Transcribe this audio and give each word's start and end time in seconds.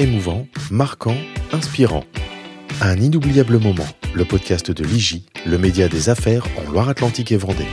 émouvant, 0.00 0.46
marquant, 0.70 1.16
inspirant. 1.52 2.04
Un 2.80 2.96
inoubliable 2.96 3.58
moment, 3.58 3.86
le 4.14 4.24
podcast 4.24 4.70
de 4.70 4.82
l'IGI, 4.82 5.26
le 5.44 5.58
média 5.58 5.88
des 5.88 6.08
affaires 6.08 6.46
en 6.56 6.70
Loire-Atlantique 6.70 7.32
et 7.32 7.36
Vendée. 7.36 7.66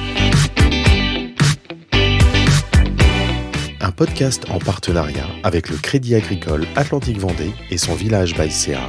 Un 3.79 3.92
podcast 3.92 4.43
en 4.50 4.60
partenariat 4.60 5.28
avec 5.43 5.70
le 5.70 5.78
Crédit 5.78 6.16
Agricole 6.16 6.68
Atlantique 6.75 7.18
Vendée 7.18 7.54
et 7.71 7.78
son 7.78 7.96
village 7.96 8.36
Baïséa, 8.36 8.86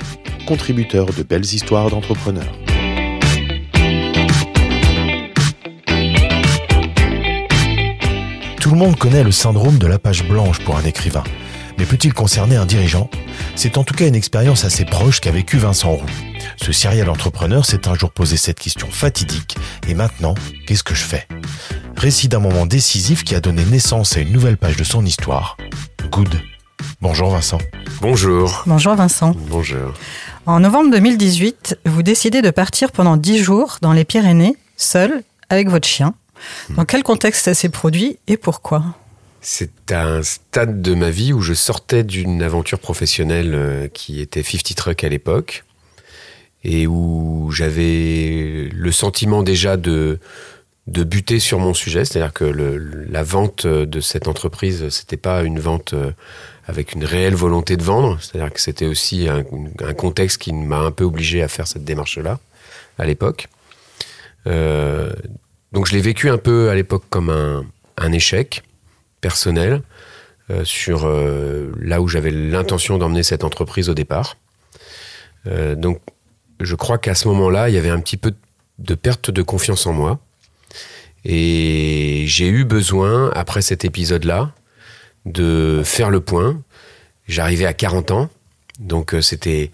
contributeur 0.48 1.06
de 1.06 1.22
belles 1.22 1.44
histoires 1.44 1.90
d'entrepreneurs. 1.90 2.52
Tout 8.60 8.70
le 8.70 8.76
monde 8.76 8.96
connaît 8.96 9.22
le 9.22 9.30
syndrome 9.30 9.78
de 9.78 9.86
la 9.86 10.00
page 10.00 10.26
blanche 10.26 10.58
pour 10.64 10.76
un 10.76 10.82
écrivain. 10.82 11.22
Mais 11.78 11.86
peut-il 11.86 12.12
concerner 12.12 12.56
un 12.56 12.66
dirigeant? 12.66 13.08
C'est 13.54 13.78
en 13.78 13.84
tout 13.84 13.94
cas 13.94 14.08
une 14.08 14.16
expérience 14.16 14.64
assez 14.64 14.84
proche 14.84 15.20
qu'a 15.20 15.30
vécu 15.30 15.58
Vincent 15.58 15.92
Roux. 15.92 16.06
Ce 16.56 16.72
serial 16.72 17.08
entrepreneur 17.08 17.64
s'est 17.64 17.86
un 17.86 17.94
jour 17.94 18.10
posé 18.10 18.36
cette 18.36 18.58
question 18.58 18.88
fatidique. 18.90 19.56
Et 19.86 19.94
maintenant, 19.94 20.34
qu'est-ce 20.66 20.82
que 20.82 20.96
je 20.96 21.04
fais? 21.04 21.28
Récit 21.96 22.28
d'un 22.28 22.40
moment 22.40 22.66
décisif 22.66 23.22
qui 23.22 23.36
a 23.36 23.40
donné 23.40 23.64
naissance 23.64 24.16
à 24.16 24.20
une 24.20 24.32
nouvelle 24.32 24.56
page 24.56 24.76
de 24.76 24.84
son 24.84 25.06
histoire. 25.06 25.56
Good. 26.10 26.40
Bonjour 27.00 27.30
Vincent. 27.30 27.58
Bonjour. 28.00 28.64
Bonjour 28.66 28.94
Vincent. 28.96 29.32
Bonjour. 29.48 29.94
En 30.46 30.60
novembre 30.60 30.90
2018, 30.90 31.78
vous 31.86 32.02
décidez 32.02 32.42
de 32.42 32.50
partir 32.50 32.90
pendant 32.90 33.16
10 33.16 33.38
jours 33.42 33.78
dans 33.82 33.92
les 33.92 34.04
Pyrénées, 34.04 34.56
seul, 34.76 35.22
avec 35.48 35.68
votre 35.68 35.86
chien. 35.86 36.14
Dans 36.70 36.84
quel 36.84 37.04
contexte 37.04 37.44
ça 37.44 37.54
s'est 37.54 37.68
produit 37.68 38.18
et 38.26 38.36
pourquoi? 38.36 38.82
C'est 39.40 39.92
un 39.92 40.22
stade 40.22 40.82
de 40.82 40.94
ma 40.94 41.10
vie 41.10 41.32
où 41.32 41.40
je 41.40 41.54
sortais 41.54 42.02
d'une 42.02 42.42
aventure 42.42 42.80
professionnelle 42.80 43.54
euh, 43.54 43.88
qui 43.88 44.20
était 44.20 44.42
50 44.42 44.74
Truck 44.74 45.04
à 45.04 45.08
l'époque 45.08 45.64
et 46.64 46.86
où 46.86 47.50
j'avais 47.52 48.68
le 48.72 48.92
sentiment 48.92 49.42
déjà 49.42 49.76
de, 49.76 50.18
de 50.88 51.04
buter 51.04 51.38
sur 51.38 51.58
mon 51.58 51.74
sujet, 51.74 52.04
c'est-à-dire 52.04 52.32
que 52.32 52.44
la 52.44 53.22
vente 53.22 53.66
de 53.66 54.00
cette 54.00 54.26
entreprise, 54.26 54.88
c'était 54.88 55.16
pas 55.16 55.42
une 55.42 55.60
vente 55.60 55.92
euh, 55.92 56.10
avec 56.66 56.94
une 56.94 57.04
réelle 57.04 57.34
volonté 57.34 57.76
de 57.76 57.82
vendre, 57.82 58.18
c'est-à-dire 58.20 58.52
que 58.52 58.60
c'était 58.60 58.86
aussi 58.86 59.28
un, 59.28 59.44
un, 59.80 59.94
contexte 59.94 60.38
qui 60.38 60.52
m'a 60.52 60.78
un 60.78 60.90
peu 60.90 61.04
obligé 61.04 61.42
à 61.42 61.48
faire 61.48 61.66
cette 61.66 61.84
démarche-là 61.84 62.40
à 62.98 63.04
l'époque. 63.04 63.48
Euh, 64.46 65.12
donc 65.72 65.86
je 65.86 65.92
l'ai 65.92 66.00
vécu 66.00 66.30
un 66.30 66.38
peu 66.38 66.70
à 66.70 66.74
l'époque 66.74 67.04
comme 67.10 67.28
un, 67.28 67.66
un, 67.98 68.12
échec 68.12 68.62
personnel 69.20 69.82
euh, 70.50 70.64
sur 70.64 71.02
euh, 71.04 71.70
là 71.78 72.00
où 72.00 72.08
j'avais 72.08 72.30
l'intention 72.30 72.96
d'emmener 72.96 73.22
cette 73.22 73.44
entreprise 73.44 73.90
au 73.90 73.94
départ. 73.94 74.38
Euh, 75.46 75.74
donc 75.74 76.00
je 76.60 76.74
crois 76.74 76.96
qu'à 76.96 77.14
ce 77.14 77.28
moment-là, 77.28 77.68
il 77.68 77.74
y 77.74 77.78
avait 77.78 77.90
un 77.90 78.00
petit 78.00 78.16
peu 78.16 78.32
de 78.78 78.94
perte 78.94 79.30
de 79.30 79.42
confiance 79.42 79.86
en 79.86 79.92
moi. 79.92 80.20
Et 81.26 82.24
j'ai 82.26 82.48
eu 82.48 82.64
besoin, 82.64 83.30
après 83.34 83.60
cet 83.60 83.84
épisode-là, 83.84 84.52
de 85.26 85.82
faire 85.84 86.08
le 86.08 86.20
point. 86.20 86.62
J'arrivais 87.26 87.66
à 87.66 87.74
40 87.74 88.12
ans, 88.12 88.30
donc 88.78 89.14
c'était 89.20 89.70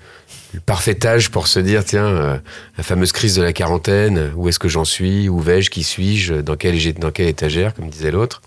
le 0.54 0.60
parfait 0.60 1.06
âge 1.06 1.30
pour 1.30 1.46
se 1.46 1.60
dire 1.60 1.84
tiens, 1.84 2.42
la 2.76 2.82
fameuse 2.82 3.12
crise 3.12 3.36
de 3.36 3.42
la 3.42 3.52
quarantaine, 3.52 4.32
où 4.34 4.48
est-ce 4.48 4.58
que 4.58 4.68
j'en 4.68 4.84
suis, 4.84 5.28
où 5.28 5.38
vais-je, 5.38 5.70
qui 5.70 5.84
suis-je, 5.84 6.34
dans 6.34 6.54
dans 6.54 7.10
quelle 7.12 7.28
étagère, 7.28 7.74
comme 7.74 7.88
disait 7.88 8.10
l'autre. 8.10 8.42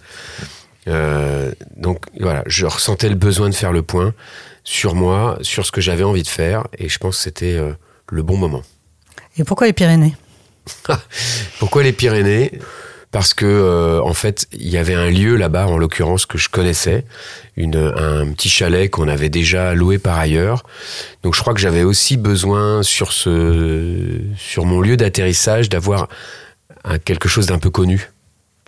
Euh, 0.87 1.51
donc 1.75 2.05
voilà, 2.19 2.43
je 2.45 2.65
ressentais 2.65 3.09
le 3.09 3.15
besoin 3.15 3.49
de 3.49 3.55
faire 3.55 3.71
le 3.71 3.81
point 3.81 4.13
sur 4.63 4.95
moi, 4.95 5.37
sur 5.41 5.65
ce 5.65 5.71
que 5.71 5.81
j'avais 5.81 6.03
envie 6.03 6.23
de 6.23 6.27
faire, 6.27 6.67
et 6.77 6.89
je 6.89 6.97
pense 6.97 7.17
que 7.17 7.23
c'était 7.23 7.55
euh, 7.55 7.73
le 8.09 8.23
bon 8.23 8.37
moment. 8.37 8.63
Et 9.37 9.43
pourquoi 9.43 9.67
les 9.67 9.73
Pyrénées? 9.73 10.15
Pourquoi 11.59 11.83
les 11.83 11.93
Pyrénées? 11.93 12.59
Parce 13.11 13.33
que 13.33 13.45
euh, 13.45 14.01
en 14.01 14.13
fait 14.13 14.47
il 14.51 14.67
y 14.67 14.77
avait 14.77 14.93
un 14.93 15.09
lieu 15.09 15.37
là-bas 15.37 15.67
en 15.67 15.77
l'occurrence 15.77 16.25
que 16.25 16.37
je 16.37 16.49
connaissais 16.49 17.05
une, 17.55 17.77
un 17.77 18.29
petit 18.33 18.49
chalet 18.49 18.89
qu'on 18.89 19.07
avait 19.07 19.29
déjà 19.29 19.73
loué 19.73 19.97
par 19.97 20.19
ailleurs. 20.19 20.63
Donc 21.23 21.33
je 21.33 21.39
crois 21.39 21.53
que 21.53 21.61
j'avais 21.61 21.83
aussi 21.83 22.17
besoin 22.17 22.83
sur 22.83 23.13
ce 23.13 24.19
sur 24.35 24.65
mon 24.65 24.81
lieu 24.81 24.97
d'atterrissage 24.97 25.69
d'avoir 25.69 26.09
quelque 27.05 27.29
chose 27.29 27.45
d'un 27.45 27.59
peu 27.59 27.69
connu 27.69 28.09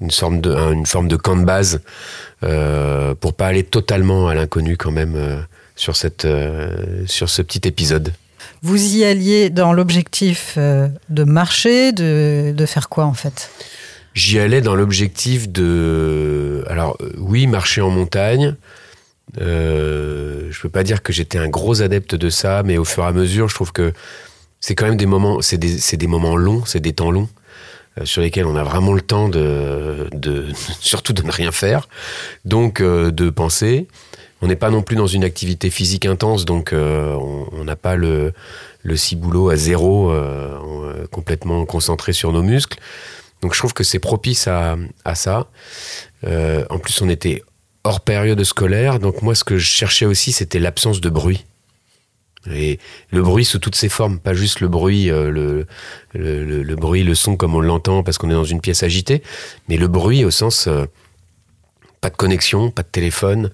une 0.01 0.11
forme 0.11 0.41
de 0.41 0.53
une 0.73 0.85
forme 0.85 1.07
de 1.07 1.15
camp 1.15 1.35
de 1.35 1.45
base 1.45 1.81
euh, 2.43 3.15
pour 3.15 3.33
pas 3.33 3.47
aller 3.47 3.63
totalement 3.63 4.27
à 4.27 4.35
l'inconnu 4.35 4.77
quand 4.77 4.91
même 4.91 5.15
euh, 5.15 5.41
sur 5.75 5.95
cette 5.95 6.25
euh, 6.25 7.03
sur 7.05 7.29
ce 7.29 7.41
petit 7.41 7.67
épisode 7.67 8.13
vous 8.61 8.97
y 8.97 9.05
alliez 9.05 9.49
dans 9.49 9.73
l'objectif 9.73 10.55
euh, 10.57 10.89
de 11.09 11.23
marcher 11.23 11.91
de, 11.91 12.53
de 12.55 12.65
faire 12.65 12.89
quoi 12.89 13.05
en 13.05 13.13
fait? 13.13 13.49
J'y 14.15 14.39
allais 14.39 14.59
dans 14.59 14.75
l'objectif 14.75 15.49
de. 15.49 16.65
Alors, 16.67 16.97
oui, 17.17 17.47
marcher 17.47 17.79
en 17.81 17.89
montagne. 17.89 18.55
Je 19.37 20.61
peux 20.61 20.69
pas 20.69 20.83
dire 20.83 21.03
que 21.03 21.13
j'étais 21.13 21.37
un 21.37 21.47
gros 21.47 21.81
adepte 21.81 22.15
de 22.15 22.29
ça, 22.29 22.63
mais 22.65 22.77
au 22.77 22.83
fur 22.83 23.03
et 23.03 23.07
à 23.07 23.11
mesure, 23.11 23.47
je 23.47 23.55
trouve 23.55 23.71
que 23.71 23.93
c'est 24.59 24.75
quand 24.75 24.87
même 24.87 24.97
des 24.97 25.05
moments, 25.05 25.41
c'est 25.41 25.57
des, 25.57 25.77
des, 25.97 26.07
moments 26.07 26.35
longs, 26.35 26.65
c'est 26.65 26.81
des 26.81 26.91
temps 26.91 27.11
longs 27.11 27.29
sur 28.03 28.21
lesquels 28.21 28.45
on 28.45 28.55
a 28.55 28.63
vraiment 28.63 28.93
le 28.93 29.01
temps 29.01 29.29
de, 29.29 30.07
surtout 30.79 31.13
de 31.13 31.21
ne 31.21 31.31
rien 31.31 31.51
faire, 31.51 31.87
donc 32.45 32.81
euh, 32.81 33.11
de 33.11 33.29
penser. 33.29 33.87
On 34.41 34.47
n'est 34.47 34.55
pas 34.55 34.69
non 34.69 34.81
plus 34.81 34.95
dans 34.95 35.07
une 35.07 35.25
activité 35.25 35.69
physique 35.69 36.05
intense, 36.05 36.45
donc 36.45 36.71
euh, 36.71 37.13
on 37.13 37.63
n'a 37.65 37.75
pas 37.75 37.95
le, 37.95 38.31
le 38.83 38.95
ciboulot 38.95 39.49
à 39.49 39.55
zéro, 39.55 40.11
euh, 40.11 41.05
complètement 41.11 41.65
concentré 41.65 42.13
sur 42.13 42.31
nos 42.31 42.41
muscles. 42.41 42.79
Donc 43.41 43.53
je 43.53 43.59
trouve 43.59 43.73
que 43.73 43.83
c'est 43.83 43.99
propice 43.99 44.47
à, 44.47 44.77
ça. 45.15 45.47
Euh, 46.25 46.65
en 46.69 46.79
plus, 46.79 47.01
on 47.01 47.09
était 47.09 47.43
hors 47.83 48.01
période 48.01 48.43
scolaire, 48.43 48.99
donc 48.99 49.21
moi, 49.21 49.35
ce 49.35 49.43
que 49.43 49.57
je 49.57 49.65
cherchais 49.65 50.05
aussi, 50.05 50.31
c'était 50.31 50.59
l'absence 50.59 51.01
de 51.01 51.09
bruit. 51.09 51.45
Et 52.49 52.79
le 53.11 53.21
bruit 53.21 53.43
sous 53.43 53.59
toutes 53.59 53.75
ses 53.75 53.89
formes, 53.89 54.19
pas 54.19 54.33
juste 54.33 54.61
le 54.61 54.69
bruit, 54.69 55.11
euh, 55.11 55.29
le, 55.29 55.67
le, 56.13 56.45
le, 56.45 56.63
le, 56.63 56.75
bruit, 56.75 57.03
le 57.03 57.13
son 57.13 57.35
comme 57.35 57.53
on 57.53 57.59
l'entend 57.59 58.01
parce 58.01 58.17
qu'on 58.17 58.29
est 58.29 58.33
dans 58.33 58.45
une 58.45 58.61
pièce 58.61 58.81
agitée, 58.81 59.21
mais 59.67 59.75
le 59.75 59.87
bruit 59.87 60.23
au 60.23 60.31
sens 60.31 60.67
euh, 60.67 60.85
pas 61.99 62.09
de 62.09 62.15
connexion, 62.15 62.71
pas 62.71 62.83
de 62.83 62.87
téléphone, 62.87 63.51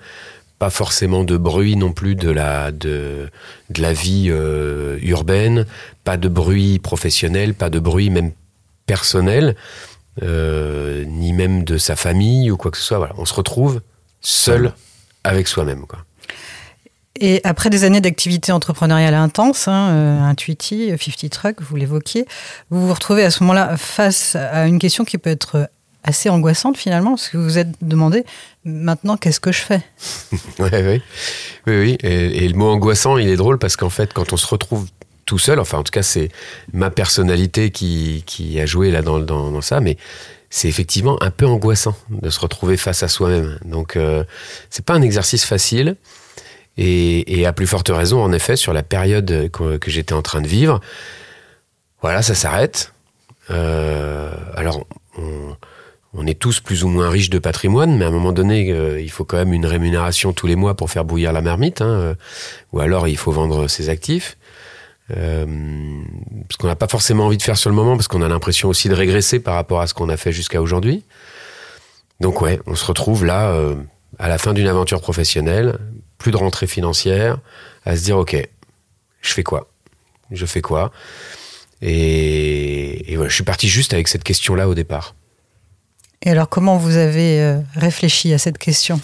pas 0.59 0.69
forcément 0.69 1.23
de 1.23 1.35
bruit 1.35 1.75
non 1.75 1.94
plus 1.94 2.13
de 2.16 2.29
la, 2.29 2.72
de, 2.72 3.29
de 3.72 3.81
la 3.81 3.91
vie 3.91 4.28
euh, 4.29 5.00
urbaine, 5.02 5.66
pas 6.03 6.17
de 6.17 6.29
bruit 6.29 6.78
professionnel, 6.78 7.56
pas 7.56 7.72
de 7.72 7.79
bruit 7.79 8.12
même 8.12 8.31
personnel, 8.85 9.56
ni 10.22 11.34
même 11.34 11.63
de 11.63 11.78
sa 11.78 11.96
famille 11.96 12.52
ou 12.52 12.56
quoi 12.56 12.69
que 12.69 12.78
ce 12.78 12.84
soit. 12.84 13.00
Voilà. 13.00 13.16
On 13.17 13.25
se 13.25 13.34
retrouve 13.34 13.81
seul 14.22 14.73
avec 15.23 15.47
soi-même. 15.47 15.88
Quoi. 15.88 16.06
Et 17.20 17.40
après 17.44 17.70
des 17.70 17.86
années 17.86 18.02
d'activité 18.02 18.52
entrepreneuriale 18.52 19.14
intense, 19.14 19.68
hein, 19.68 19.90
euh, 19.92 20.20
Intuiti, 20.22 20.90
50 20.90 21.30
Truck, 21.30 21.62
vous 21.62 21.76
l'évoquiez, 21.78 22.26
vous 22.70 22.88
vous 22.88 22.94
retrouvez 22.94 23.24
à 23.24 23.31
ce 23.31 23.42
moment-là 23.44 23.78
face 23.78 24.36
à 24.36 24.68
une 24.68 24.80
question 24.80 25.06
qui 25.06 25.18
peut 25.18 25.30
être 25.30 25.70
assez 26.03 26.30
angoissante 26.30 26.78
finalement, 26.78 27.12
parce 27.12 27.30
que 27.30 27.38
vous 27.38 27.44
vous 27.44 27.58
êtes 27.58 27.72
demandé 27.81 28.26
maintenant 28.64 29.18
qu'est-ce 29.18 29.40
que 29.40 29.52
je 29.52 29.62
fais? 29.62 29.81
Ouais, 30.59 30.70
oui, 30.72 31.02
oui, 31.68 31.80
oui. 31.80 31.98
Et, 32.03 32.48
le 32.48 32.53
mot 32.56 32.70
angoissant, 32.70 33.18
il 33.18 33.28
est 33.28 33.38
drôle 33.38 33.59
parce 33.59 33.76
qu'en 33.76 33.90
fait, 33.90 34.14
quand 34.14 34.34
on 34.34 34.38
se 34.38 34.47
retrouve 34.47 34.88
tout 35.26 35.40
seul, 35.40 35.59
enfin 35.59 35.80
en 35.80 35.84
tout 35.84 35.92
cas 35.92 36.03
c'est 36.03 36.30
ma 36.72 36.92
personnalité 36.92 37.72
qui, 37.72 38.24
qui 38.28 38.59
a 38.59 38.66
joué 38.68 38.92
là 38.92 39.02
dans, 39.02 39.20
dans, 39.20 39.52
dans 39.52 39.62
ça, 39.62 39.79
mais 39.79 39.97
c'est 40.50 40.67
effectivement 40.67 41.22
un 41.22 41.32
peu 41.32 41.47
angoissant 41.47 41.96
de 42.09 42.29
se 42.29 42.40
retrouver 42.40 42.78
face 42.78 43.03
à 43.03 43.08
soi-même. 43.08 43.58
Donc 43.66 43.96
euh, 43.96 44.23
c'est 44.70 44.85
pas 44.85 44.94
un 44.94 45.02
exercice 45.02 45.46
facile. 45.46 45.96
Et, 46.78 47.40
et, 47.40 47.46
à 47.46 47.54
plus 47.54 47.68
forte 47.68 47.90
raison, 47.90 48.22
en 48.22 48.32
effet, 48.34 48.56
sur 48.56 48.74
la 48.74 48.84
période 48.84 49.50
que, 49.52 49.80
j'étais 49.88 50.14
en 50.14 50.22
train 50.22 50.42
de 50.42 50.48
vivre, 50.48 50.82
voilà, 52.02 52.22
ça 52.22 52.36
s'arrête. 52.36 52.94
Euh, 53.50 54.32
alors, 54.56 54.86
on, 55.18 55.56
on, 56.14 56.28
est 56.28 56.38
tous 56.38 56.60
plus 56.60 56.84
ou 56.84 56.90
moins 56.90 57.10
riches 57.10 57.30
de 57.30 57.40
patrimoine, 57.40 57.98
mais 57.98 58.06
à 58.06 58.10
un 58.10 58.12
moment 58.12 58.34
donné, 58.34 58.72
euh, 58.72 59.00
il 59.00 59.10
faut 59.10 59.24
quand 59.24 59.38
même 59.38 59.54
une 59.54 59.66
rémunération 59.66 60.34
tous 60.34 60.48
les 60.48 60.56
mois 60.56 60.76
pour 60.76 60.90
faire 60.90 61.06
bouillir 61.06 61.32
la 61.32 61.42
marmite, 61.42 61.82
hein, 61.82 62.16
ou 62.74 62.80
alors 62.80 63.08
il 63.08 63.18
faut 63.18 63.32
vendre 63.32 63.68
ses 63.68 63.90
actifs. 63.90 64.38
Euh, 65.16 65.46
ce 66.50 66.58
qu'on 66.58 66.68
n'a 66.68 66.76
pas 66.76 66.88
forcément 66.88 67.26
envie 67.26 67.38
de 67.38 67.44
faire 67.44 67.58
sur 67.58 67.70
le 67.70 67.76
moment, 67.76 67.96
parce 67.96 68.08
qu'on 68.08 68.22
a 68.22 68.28
l'impression 68.28 68.70
aussi 68.70 68.90
de 68.90 68.96
régresser 68.96 69.40
par 69.40 69.56
rapport 69.56 69.82
à 69.82 69.88
ce 69.88 69.94
qu'on 69.94 70.10
a 70.10 70.18
fait 70.18 70.32
jusqu'à 70.32 70.62
aujourd'hui. 70.62 71.04
Donc 72.20 72.42
ouais, 72.42 72.60
on 72.66 72.76
se 72.76 72.86
retrouve 72.86 73.26
là, 73.26 73.52
euh, 73.52 73.76
à 74.18 74.30
la 74.30 74.38
fin 74.38 74.54
d'une 74.54 74.68
aventure 74.68 75.02
professionnelle, 75.02 75.78
plus 76.26 76.32
de 76.32 76.38
rentrée 76.38 76.66
financière, 76.66 77.38
à 77.86 77.96
se 77.96 78.04
dire, 78.04 78.18
ok, 78.18 78.36
je 79.22 79.32
fais 79.32 79.44
quoi? 79.44 79.70
Je 80.32 80.48
fais 80.48 80.62
quoi? 80.62 80.92
Et, 81.84 83.12
et 83.12 83.16
voilà, 83.16 83.30
je 83.30 83.36
suis 83.36 83.44
parti 83.44 83.68
juste 83.68 83.94
avec 83.94 84.08
cette 84.08 84.24
question-là 84.24 84.68
au 84.68 84.74
départ. 84.74 85.14
Et 86.24 86.32
alors, 86.32 86.50
comment 86.50 86.78
vous 86.78 86.98
avez 86.98 87.40
euh, 87.42 87.60
réfléchi 87.76 88.34
à 88.34 88.40
cette 88.40 88.58
question? 88.58 89.00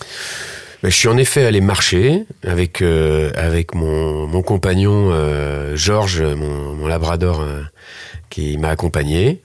Ben, 0.82 0.90
je 0.90 0.96
suis 0.96 1.10
en 1.10 1.18
effet 1.18 1.46
allé 1.46 1.62
marcher 1.62 2.26
avec, 2.44 2.82
euh, 2.82 3.32
avec 3.36 3.76
mon, 3.76 4.26
mon 4.26 4.42
compagnon 4.42 5.12
euh, 5.12 5.76
Georges, 5.76 6.24
mon, 6.24 6.74
mon 6.74 6.88
labrador 6.88 7.42
euh, 7.42 7.62
qui 8.32 8.58
m'a 8.58 8.70
accompagné, 8.70 9.44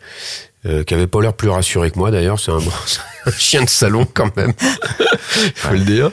qui 0.87 0.95
avait 0.95 1.07
pas 1.07 1.21
l'air 1.21 1.35
plus 1.35 1.51
rassuré 1.51 1.91
que 1.91 1.99
moi 1.99 2.11
d'ailleurs. 2.11 2.41
C'est 2.41 2.53
un, 2.53 2.59
un 3.27 3.31
chien 3.33 3.63
de 3.63 3.69
salon 3.69 4.07
quand 4.15 4.35
même, 4.35 4.55
faut 5.55 5.75
le 5.75 5.81
dire. 5.81 6.11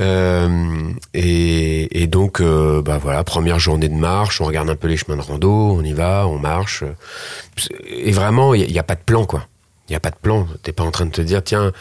Euh, 0.00 0.92
et, 1.12 2.06
donc, 2.06 2.40
euh, 2.40 2.82
bah 2.82 2.98
voilà, 2.98 3.22
première 3.24 3.58
journée 3.58 3.88
de 3.88 3.94
marche, 3.94 4.40
on 4.40 4.44
regarde 4.44 4.70
un 4.70 4.76
peu 4.76 4.88
les 4.88 4.96
chemins 4.96 5.16
de 5.16 5.22
rando, 5.22 5.50
on 5.50 5.82
y 5.82 5.92
va, 5.92 6.26
on 6.26 6.38
marche. 6.38 6.84
Et 7.86 8.12
vraiment, 8.12 8.54
il 8.54 8.70
n'y 8.70 8.78
a, 8.78 8.82
pas 8.82 8.94
de 8.94 9.02
plan, 9.04 9.26
quoi. 9.26 9.46
Il 9.88 9.92
n'y 9.92 9.96
a 9.96 10.00
pas 10.00 10.10
de 10.10 10.16
plan. 10.16 10.46
T'es 10.62 10.72
pas 10.72 10.84
en 10.84 10.90
train 10.90 11.06
de 11.06 11.10
te 11.10 11.20
dire, 11.20 11.42
tiens, 11.42 11.72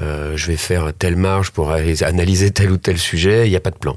euh, 0.00 0.36
je 0.36 0.46
vais 0.48 0.56
faire 0.56 0.92
telle 0.98 1.16
marche 1.16 1.50
pour 1.50 1.70
analyser 1.70 2.50
tel 2.50 2.70
ou 2.70 2.76
tel 2.76 2.98
sujet. 2.98 3.46
Il 3.46 3.50
n'y 3.50 3.56
a 3.56 3.60
pas 3.60 3.70
de 3.70 3.78
plan. 3.78 3.96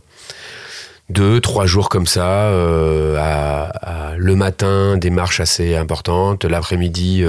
Deux, 1.10 1.40
trois 1.40 1.66
jours 1.68 1.90
comme 1.90 2.08
ça, 2.08 2.50
le 2.52 4.34
matin, 4.36 4.98
des 4.98 5.12
marches 5.12 5.40
assez 5.40 5.76
importantes, 5.76 6.46
l'après-midi, 6.46 7.24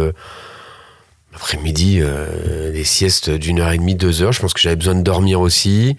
l'après-midi, 1.37 1.99
euh, 2.01 2.73
des 2.73 2.85
siestes 2.85 3.29
d'une 3.31 3.61
heure 3.61 3.71
et 3.71 3.77
demie, 3.77 3.95
deux 3.95 4.23
heures. 4.23 4.33
Je 4.33 4.41
pense 4.41 4.55
que 4.55 4.61
j'avais 4.61 4.77
besoin 4.77 4.95
de 4.95 5.03
dormir 5.03 5.41
aussi. 5.41 5.97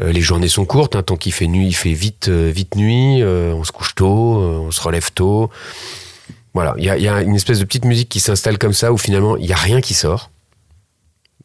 Euh, 0.00 0.12
les 0.12 0.20
journées 0.20 0.46
sont 0.48 0.64
courtes, 0.64 0.94
hein, 0.94 1.02
tant 1.02 1.16
qu'il 1.16 1.32
fait 1.32 1.48
nuit, 1.48 1.66
il 1.66 1.74
fait 1.74 1.92
vite, 1.92 2.28
euh, 2.28 2.52
vite 2.54 2.76
nuit. 2.76 3.20
euh, 3.20 3.52
on 3.52 3.64
se 3.64 3.72
couche 3.72 3.96
tôt, 3.96 4.38
euh, 4.40 4.58
on 4.60 4.70
se 4.70 4.80
relève 4.80 5.10
tôt. 5.12 5.50
Voilà, 6.54 6.74
il 6.78 6.84
y 6.84 6.88
a, 6.90 6.96
il 6.96 7.02
y 7.02 7.08
a 7.08 7.20
une 7.22 7.34
espèce 7.34 7.58
de 7.58 7.64
petite 7.64 7.84
musique 7.84 8.08
qui 8.08 8.20
s'installe 8.20 8.58
comme 8.58 8.72
ça 8.72 8.92
où 8.92 8.96
finalement 8.98 9.36
il 9.36 9.46
y 9.46 9.52
a 9.52 9.56
rien 9.56 9.80
qui 9.80 9.94
sort. 9.94 10.30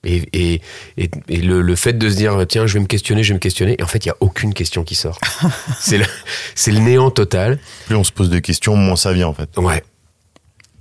Et, 0.03 0.21
et, 0.33 0.61
et, 0.97 1.09
et 1.29 1.37
le, 1.41 1.63
le 1.63 1.75
fait 1.75 1.93
de 1.93 2.07
se 2.11 2.15
dire 2.15 2.37
tiens 2.47 2.67
je 2.67 2.75
vais 2.75 2.79
me 2.79 2.85
questionner, 2.85 3.23
je 3.23 3.29
vais 3.29 3.35
me 3.35 3.39
questionner, 3.39 3.75
et 3.79 3.83
en 3.83 3.87
fait 3.87 4.05
il 4.05 4.09
y 4.09 4.11
a 4.11 4.15
aucune 4.19 4.53
question 4.53 4.83
qui 4.83 4.93
sort. 4.93 5.19
c'est 5.79 5.97
le, 5.97 6.05
c'est 6.53 6.71
le 6.71 6.79
néant 6.79 7.09
total. 7.09 7.57
Plus 7.87 7.95
on 7.95 8.03
se 8.03 8.11
pose 8.11 8.29
de 8.29 8.37
questions, 8.37 8.75
moins 8.75 8.95
ça 8.95 9.13
vient 9.13 9.27
en 9.27 9.33
fait. 9.33 9.49
Ouais. 9.57 9.83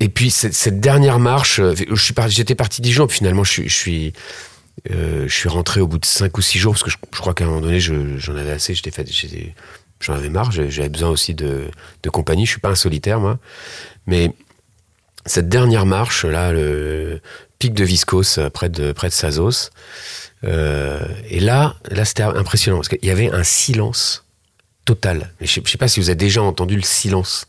Et 0.05 0.11
puis 0.11 0.31
cette, 0.31 0.81
dernière 0.81 1.19
marche, 1.19 1.61
euh, 1.61 1.75
j'étais 2.27 2.55
parti 2.55 2.83
dix 2.83 2.93
jours, 2.93 3.09
puis 3.09 3.17
finalement 3.17 3.41
euh, 3.41 5.25
je 5.27 5.35
suis 5.35 5.49
rentré 5.49 5.81
au 5.81 5.87
bout 5.87 5.97
de 5.97 6.05
cinq 6.05 6.37
ou 6.37 6.43
six 6.43 6.59
jours 6.59 6.75
parce 6.75 6.83
que 6.83 6.91
je, 6.91 6.99
crois 7.19 7.33
qu'à 7.33 7.45
un 7.45 7.47
moment 7.47 7.63
donné 7.63 7.81
je- 7.81 8.19
j'en 8.19 8.37
avais 8.37 8.51
assez, 8.51 8.75
j'en 10.01 10.13
avais 10.13 10.29
marre, 10.29 10.53
j'avais 10.53 10.91
besoin 10.91 11.09
aussi 11.09 11.33
de, 11.33 11.71
compagnie. 12.13 12.45
Je 12.45 12.51
suis 12.51 12.61
pas 12.61 12.69
un 12.69 12.75
solitaire 12.75 13.19
moi, 13.19 13.39
mais 14.07 14.31
cette 15.25 15.49
dernière 15.49 15.87
marche 15.87 16.27
là, 16.27 16.53
le 16.53 17.23
pic 17.59 17.73
de 17.73 17.85
Viscos 17.85 18.37
euh, 18.37 18.51
près 18.51 18.69
de 18.69 18.93
Sazos, 19.09 19.71
et 20.43 21.41
là, 21.41 21.77
là 21.91 22.05
c'était 22.05 22.25
impressionnant 22.25 22.77
parce 22.77 22.91
qu'il 22.91 23.07
y 23.07 23.11
avait 23.11 23.31
un 23.31 23.43
silence 23.43 24.27
total. 24.85 25.33
Je, 25.41 25.63
je 25.65 25.71
sais 25.71 25.79
pas 25.79 25.89
si 25.89 25.99
vous 25.99 26.11
avez 26.11 26.17
déjà 26.17 26.43
entendu 26.43 26.77
le 26.77 26.83
silence. 26.83 27.47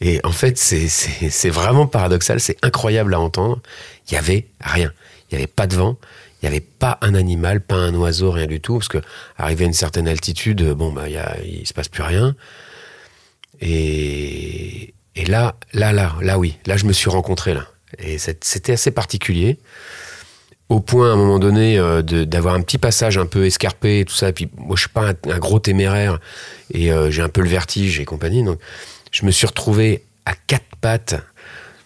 Et 0.00 0.20
en 0.24 0.32
fait, 0.32 0.58
c'est- 0.58 1.50
vraiment 1.50 1.86
paradoxal, 1.86 2.38
c'est 2.40 2.58
incroyable 2.62 3.14
à 3.14 3.20
entendre. 3.20 3.60
Il 4.08 4.14
y 4.14 4.16
avait 4.16 4.46
rien. 4.60 4.92
Il 5.30 5.34
n'y 5.36 5.38
avait 5.42 5.52
pas 5.52 5.66
de 5.66 5.74
vent, 5.74 5.96
il 6.42 6.48
n'y 6.48 6.54
avait 6.54 6.64
pas 6.64 6.98
un 7.00 7.14
animal, 7.14 7.60
pas 7.60 7.74
un 7.76 7.94
oiseau, 7.94 8.30
rien 8.30 8.46
du 8.46 8.60
tout, 8.60 8.74
parce 8.78 8.88
que 8.88 8.98
arrivé 9.38 9.64
à 9.64 9.66
une 9.68 9.72
certaine 9.72 10.06
altitude, 10.06 10.62
bon, 10.72 10.92
bah, 10.92 11.08
il 11.08 11.18
il 11.60 11.66
se 11.66 11.72
passe 11.74 11.88
plus 11.88 12.02
rien. 12.02 12.36
Et, 13.60 14.94
là, 15.26 15.56
là, 15.72 15.92
là, 15.92 16.14
là, 16.20 16.38
oui, 16.38 16.56
là, 16.66 16.76
je 16.76 16.84
me 16.84 16.92
suis 16.92 17.10
rencontré 17.10 17.54
là. 17.54 17.66
Et 17.98 18.18
c'était 18.18 18.72
assez 18.72 18.90
particulier. 18.90 19.58
Au 20.68 20.80
point, 20.80 21.10
à 21.10 21.12
un 21.14 21.16
moment 21.16 21.38
donné, 21.38 21.78
euh, 21.78 22.02
d'avoir 22.02 22.54
un 22.54 22.60
petit 22.60 22.78
passage 22.78 23.18
un 23.18 23.26
peu 23.26 23.46
escarpé 23.46 24.00
et 24.00 24.04
tout 24.04 24.14
ça. 24.14 24.28
Et 24.28 24.32
puis, 24.32 24.48
moi, 24.56 24.74
je 24.74 24.80
suis 24.82 24.90
pas 24.90 25.10
un, 25.10 25.14
un 25.30 25.38
gros 25.38 25.60
téméraire 25.60 26.18
et 26.72 26.92
euh, 26.92 27.10
j'ai 27.10 27.22
un 27.22 27.28
peu 27.28 27.40
le 27.40 27.48
vertige 27.48 28.00
et 28.00 28.04
compagnie. 28.04 28.42
Donc, 28.42 28.58
je 29.10 29.24
me 29.26 29.30
suis 29.30 29.46
retrouvé 29.46 30.04
à 30.24 30.34
quatre 30.34 30.76
pattes 30.80 31.16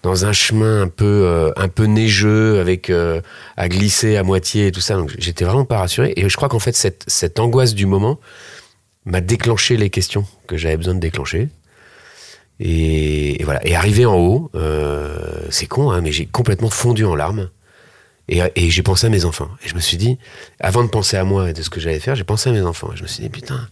dans 0.03 0.25
un 0.25 0.33
chemin 0.33 0.83
un 0.83 0.89
peu, 0.89 1.05
euh, 1.05 1.53
un 1.57 1.69
peu 1.69 1.85
neigeux 1.85 2.59
avec 2.61 2.91
euh, 2.91 3.21
à 3.57 3.69
glisser 3.69 4.17
à 4.17 4.23
moitié 4.23 4.69
et 4.69 4.73
tout 4.73 4.81
ça. 4.81 4.97
Donc, 4.97 5.15
j'étais 5.19 5.45
vraiment 5.45 5.65
pas 5.65 5.79
rassuré. 5.79 6.13
Et 6.17 6.29
je 6.29 6.37
crois 6.37 6.49
qu'en 6.49 6.59
fait, 6.59 6.75
cette, 6.75 7.05
cette 7.07 7.39
angoisse 7.39 7.75
du 7.75 7.87
moment 7.87 8.19
m'a 9.05 9.21
déclenché 9.21 9.77
les 9.77 9.91
questions 9.91 10.27
que 10.47 10.57
j'avais 10.57 10.77
besoin 10.77 10.95
de 10.95 11.01
déclencher. 11.01 11.49
Et, 12.61 13.43
voilà. 13.45 13.67
Et 13.67 13.75
arrivé 13.75 14.07
en 14.07 14.17
haut, 14.17 14.51
euh, 14.55 15.19
c'est 15.51 15.67
con, 15.67 15.91
hein, 15.91 16.01
mais 16.01 16.13
j'ai 16.13 16.27
complètement 16.27 16.71
fondu 16.71 17.05
en 17.05 17.15
larmes. 17.15 17.51
Et, 18.29 18.41
et 18.55 18.71
j'ai 18.71 18.83
pensé 18.83 19.07
à 19.07 19.11
mes 19.11 19.25
enfants. 19.25 19.51
Et 19.65 19.69
je 19.69 19.75
me 19.75 19.81
suis 19.81 19.97
dit, 19.97 20.19
avant 20.61 20.85
de 20.85 20.89
penser 20.89 21.17
à 21.17 21.25
moi 21.25 21.51
et 21.51 21.53
de 21.53 21.63
ce 21.63 21.69
que 21.69 21.81
j'allais 21.81 22.01
faire, 22.01 22.15
j'ai 22.15 22.25
pensé 22.25 22.49
à 22.49 22.53
mes 22.53 22.63
enfants. 22.63 22.91
Et 22.93 22.97
je 22.97 23.03
me 23.03 23.09
suis 23.09 23.23
dit, 23.23 23.29
putain, 23.29 23.69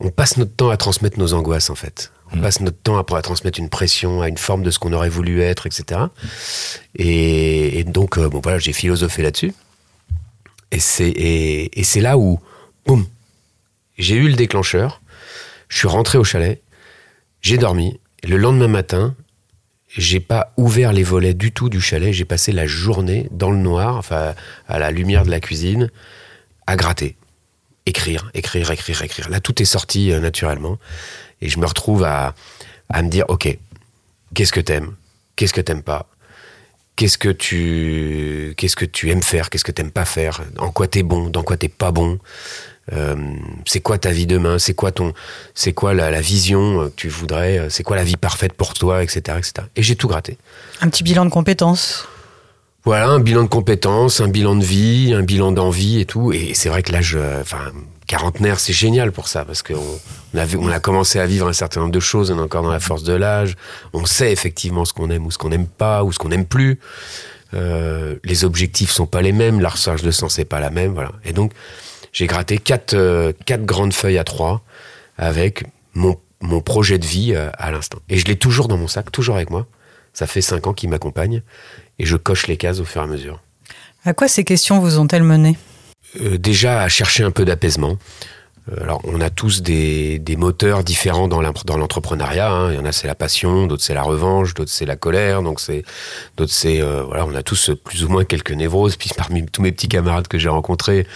on 0.00 0.10
passe 0.10 0.38
notre 0.38 0.54
temps 0.54 0.70
à 0.70 0.76
transmettre 0.76 1.18
nos 1.18 1.34
angoisses, 1.34 1.70
en 1.70 1.74
fait. 1.74 2.10
On 2.34 2.40
passe 2.40 2.60
notre 2.60 2.78
temps 2.78 2.98
à, 2.98 3.16
à 3.16 3.22
transmettre 3.22 3.58
une 3.58 3.68
pression, 3.68 4.20
à 4.20 4.28
une 4.28 4.38
forme 4.38 4.62
de 4.62 4.70
ce 4.70 4.78
qu'on 4.78 4.92
aurait 4.92 5.08
voulu 5.08 5.40
être, 5.40 5.66
etc. 5.66 6.00
Et, 6.96 7.84
donc, 7.84 8.18
euh, 8.18 8.28
bon, 8.28 8.40
voilà, 8.42 8.58
j'ai 8.58 8.72
philosophé 8.72 9.22
là-dessus. 9.22 9.52
Et 10.70 10.80
c'est 10.80 11.08
et, 11.08 11.84
c'est 11.84 12.00
là 12.00 12.18
où, 12.18 12.40
boum, 12.86 13.06
j'ai 13.98 14.16
eu 14.16 14.28
le 14.28 14.34
déclencheur. 14.34 15.00
Je 15.68 15.78
suis 15.78 15.88
rentré 15.88 16.18
au 16.18 16.24
chalet, 16.24 16.60
j'ai 17.40 17.58
dormi. 17.58 18.00
Le 18.24 18.36
lendemain 18.36 18.68
matin, 18.68 19.14
j'ai 19.88 20.20
pas 20.20 20.52
ouvert 20.56 20.92
les 20.92 21.02
volets 21.02 21.34
du 21.34 21.52
tout 21.52 21.68
du 21.68 21.80
chalet. 21.80 22.12
J'ai 22.12 22.24
passé 22.24 22.50
la 22.52 22.66
journée 22.66 23.28
dans 23.30 23.50
le 23.50 23.58
noir, 23.58 23.96
enfin 23.96 24.34
à 24.66 24.78
la 24.78 24.90
lumière 24.90 25.24
de 25.24 25.30
la 25.30 25.40
cuisine, 25.40 25.90
à 26.66 26.74
gratter, 26.74 27.16
écrire, 27.86 28.30
écrire, 28.34 28.70
écrire, 28.70 29.02
écrire. 29.02 29.28
Là, 29.28 29.40
tout 29.40 29.60
est 29.62 29.66
sorti 29.66 30.10
euh, 30.10 30.18
naturellement, 30.18 30.78
et 31.40 31.48
je 31.48 31.58
me 31.58 31.66
retrouve 31.66 32.04
à, 32.04 32.34
à 32.90 33.02
me 33.02 33.08
dire, 33.08 33.24
ok, 33.28 33.56
qu'est-ce 34.34 34.52
que 34.52 34.60
t'aimes, 34.60 34.94
qu'est-ce 35.36 35.52
que 35.52 35.60
t'aimes 35.60 35.82
pas, 35.82 36.06
qu'est-ce 36.96 37.18
que 37.18 37.28
tu, 37.28 38.54
qu'est-ce 38.56 38.76
que 38.76 38.84
tu 38.84 39.10
aimes 39.10 39.22
faire, 39.22 39.50
qu'est-ce 39.50 39.64
que 39.64 39.72
t'aimes 39.72 39.90
pas 39.90 40.04
faire, 40.04 40.42
en 40.58 40.70
quoi 40.70 40.86
t'es 40.86 41.02
bon, 41.02 41.28
dans 41.28 41.42
quoi 41.42 41.56
t'es 41.56 41.68
pas 41.68 41.90
bon? 41.90 42.18
Euh, 42.92 43.16
c'est 43.64 43.80
quoi 43.80 43.96
ta 43.96 44.10
vie 44.10 44.26
demain? 44.26 44.58
C'est 44.58 44.74
quoi 44.74 44.92
ton, 44.92 45.14
c'est 45.54 45.72
quoi 45.72 45.94
la, 45.94 46.10
la 46.10 46.20
vision 46.20 46.82
euh, 46.82 46.88
que 46.90 46.94
tu 46.96 47.08
voudrais? 47.08 47.56
Euh, 47.58 47.70
C'est 47.70 47.82
quoi 47.82 47.96
la 47.96 48.04
vie 48.04 48.18
parfaite 48.18 48.52
pour 48.52 48.74
toi, 48.74 49.02
etc., 49.02 49.38
etc. 49.38 49.52
Et 49.74 49.82
j'ai 49.82 49.96
tout 49.96 50.06
gratté. 50.06 50.36
Un 50.82 50.90
petit 50.90 51.02
bilan 51.02 51.24
de 51.24 51.30
compétences? 51.30 52.06
Voilà, 52.84 53.08
un 53.08 53.20
bilan 53.20 53.44
de 53.44 53.48
compétences, 53.48 54.20
un 54.20 54.28
bilan 54.28 54.56
de 54.56 54.64
vie, 54.64 55.14
un 55.14 55.22
bilan 55.22 55.52
d'envie 55.52 56.00
et 56.00 56.04
tout. 56.04 56.32
Et 56.32 56.52
c'est 56.54 56.68
vrai 56.68 56.82
que 56.82 56.92
l'âge, 56.92 57.18
enfin, 57.40 57.72
quarantenaire, 58.06 58.60
c'est 58.60 58.72
génial 58.72 59.12
pour 59.12 59.28
ça 59.28 59.44
parce 59.44 59.62
qu'on 59.62 60.00
on 60.34 60.68
a, 60.68 60.80
commencé 60.80 61.18
à 61.18 61.26
vivre 61.26 61.48
un 61.48 61.52
certain 61.52 61.80
nombre 61.80 61.92
de 61.92 62.00
choses. 62.00 62.30
On 62.30 62.38
est 62.38 62.42
encore 62.42 62.62
dans 62.62 62.72
la 62.72 62.80
force 62.80 63.02
de 63.02 63.14
l'âge. 63.14 63.56
On 63.92 64.04
sait 64.04 64.32
effectivement 64.32 64.84
ce 64.84 64.92
qu'on 64.92 65.10
aime 65.10 65.24
ou 65.26 65.30
ce 65.30 65.38
qu'on 65.38 65.48
n'aime 65.48 65.66
pas 65.66 66.04
ou 66.04 66.12
ce 66.12 66.18
qu'on 66.18 66.28
n'aime 66.28 66.46
plus. 66.46 66.78
Euh, 67.54 68.16
les 68.24 68.44
objectifs 68.44 68.90
sont 68.90 69.06
pas 69.06 69.22
les 69.22 69.32
mêmes, 69.32 69.60
la 69.60 69.68
recherche 69.68 70.02
de 70.02 70.10
sens 70.10 70.38
n'est 70.38 70.44
pas 70.44 70.60
la 70.60 70.70
même, 70.70 70.92
voilà. 70.92 71.12
Et 71.24 71.32
donc 71.32 71.52
j'ai 72.12 72.26
gratté 72.26 72.58
quatre, 72.58 72.94
euh, 72.94 73.32
grandes 73.48 73.94
feuilles 73.94 74.18
à 74.18 74.24
trois 74.24 74.62
avec 75.18 75.64
mon, 75.94 76.18
mon 76.40 76.60
projet 76.60 76.98
de 76.98 77.06
vie 77.06 77.32
euh, 77.34 77.50
à 77.58 77.70
l'instant. 77.70 77.98
Et 78.08 78.18
je 78.18 78.24
l'ai 78.26 78.36
toujours 78.36 78.66
dans 78.66 78.76
mon 78.76 78.88
sac, 78.88 79.12
toujours 79.12 79.36
avec 79.36 79.50
moi. 79.50 79.66
Ça 80.12 80.26
fait 80.26 80.40
cinq 80.40 80.66
ans 80.66 80.72
qu'il 80.72 80.90
m'accompagne 80.90 81.42
et 81.98 82.04
je 82.06 82.16
coche 82.16 82.46
les 82.46 82.56
cases 82.56 82.80
au 82.80 82.84
fur 82.84 83.00
et 83.00 83.04
à 83.04 83.06
mesure. 83.06 83.40
À 84.04 84.12
quoi 84.14 84.28
ces 84.28 84.44
questions 84.44 84.78
vous 84.80 84.98
ont-elles 84.98 85.22
mené 85.22 85.56
Euh, 86.20 86.36
déjà 86.38 86.82
à 86.82 86.88
chercher 86.88 87.24
un 87.24 87.30
peu 87.30 87.44
d'apaisement. 87.44 87.98
Euh, 88.72 88.82
Alors, 88.82 89.00
on 89.04 89.20
a 89.20 89.30
tous 89.30 89.62
des, 89.62 90.18
des 90.18 90.36
moteurs 90.36 90.84
différents 90.84 91.28
dans 91.28 91.40
l'entrepreneuriat. 91.42 92.50
hein. 92.50 92.70
Il 92.72 92.76
y 92.76 92.78
en 92.78 92.84
a, 92.84 92.92
c'est 92.92 93.06
la 93.06 93.14
passion, 93.14 93.66
d'autres, 93.66 93.82
c'est 93.82 93.94
la 93.94 94.02
revanche, 94.02 94.54
d'autres, 94.54 94.70
c'est 94.70 94.86
la 94.86 94.96
colère. 94.96 95.42
Donc, 95.42 95.60
c'est, 95.60 95.84
d'autres, 96.36 96.52
c'est, 96.52 96.80
euh, 96.82 97.02
voilà, 97.02 97.26
on 97.26 97.34
a 97.34 97.42
tous 97.42 97.70
plus 97.84 98.04
ou 98.04 98.08
moins 98.08 98.24
quelques 98.24 98.52
névroses. 98.52 98.96
Puis, 98.96 99.10
parmi 99.16 99.44
tous 99.46 99.62
mes 99.62 99.72
petits 99.72 99.88
camarades 99.88 100.28
que 100.28 100.38
j'ai 100.38 100.48
rencontrés, 100.48 101.06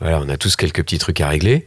voilà, 0.00 0.20
on 0.20 0.28
a 0.28 0.36
tous 0.36 0.56
quelques 0.56 0.82
petits 0.82 0.98
trucs 0.98 1.20
à 1.20 1.28
régler. 1.28 1.66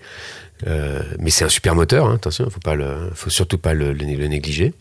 Euh, 0.66 1.02
mais 1.20 1.30
c'est 1.30 1.46
un 1.46 1.50
super 1.50 1.76
moteur, 1.76 2.08
hein, 2.08 2.16
attention, 2.16 2.50
faut 2.50 2.60
pas 2.60 2.74
le, 2.76 3.12
faut 3.14 3.30
surtout 3.30 3.60
pas 3.60 3.74
le, 3.76 3.94
le, 3.94 4.04
le 4.06 4.28
négliger. 4.28 4.74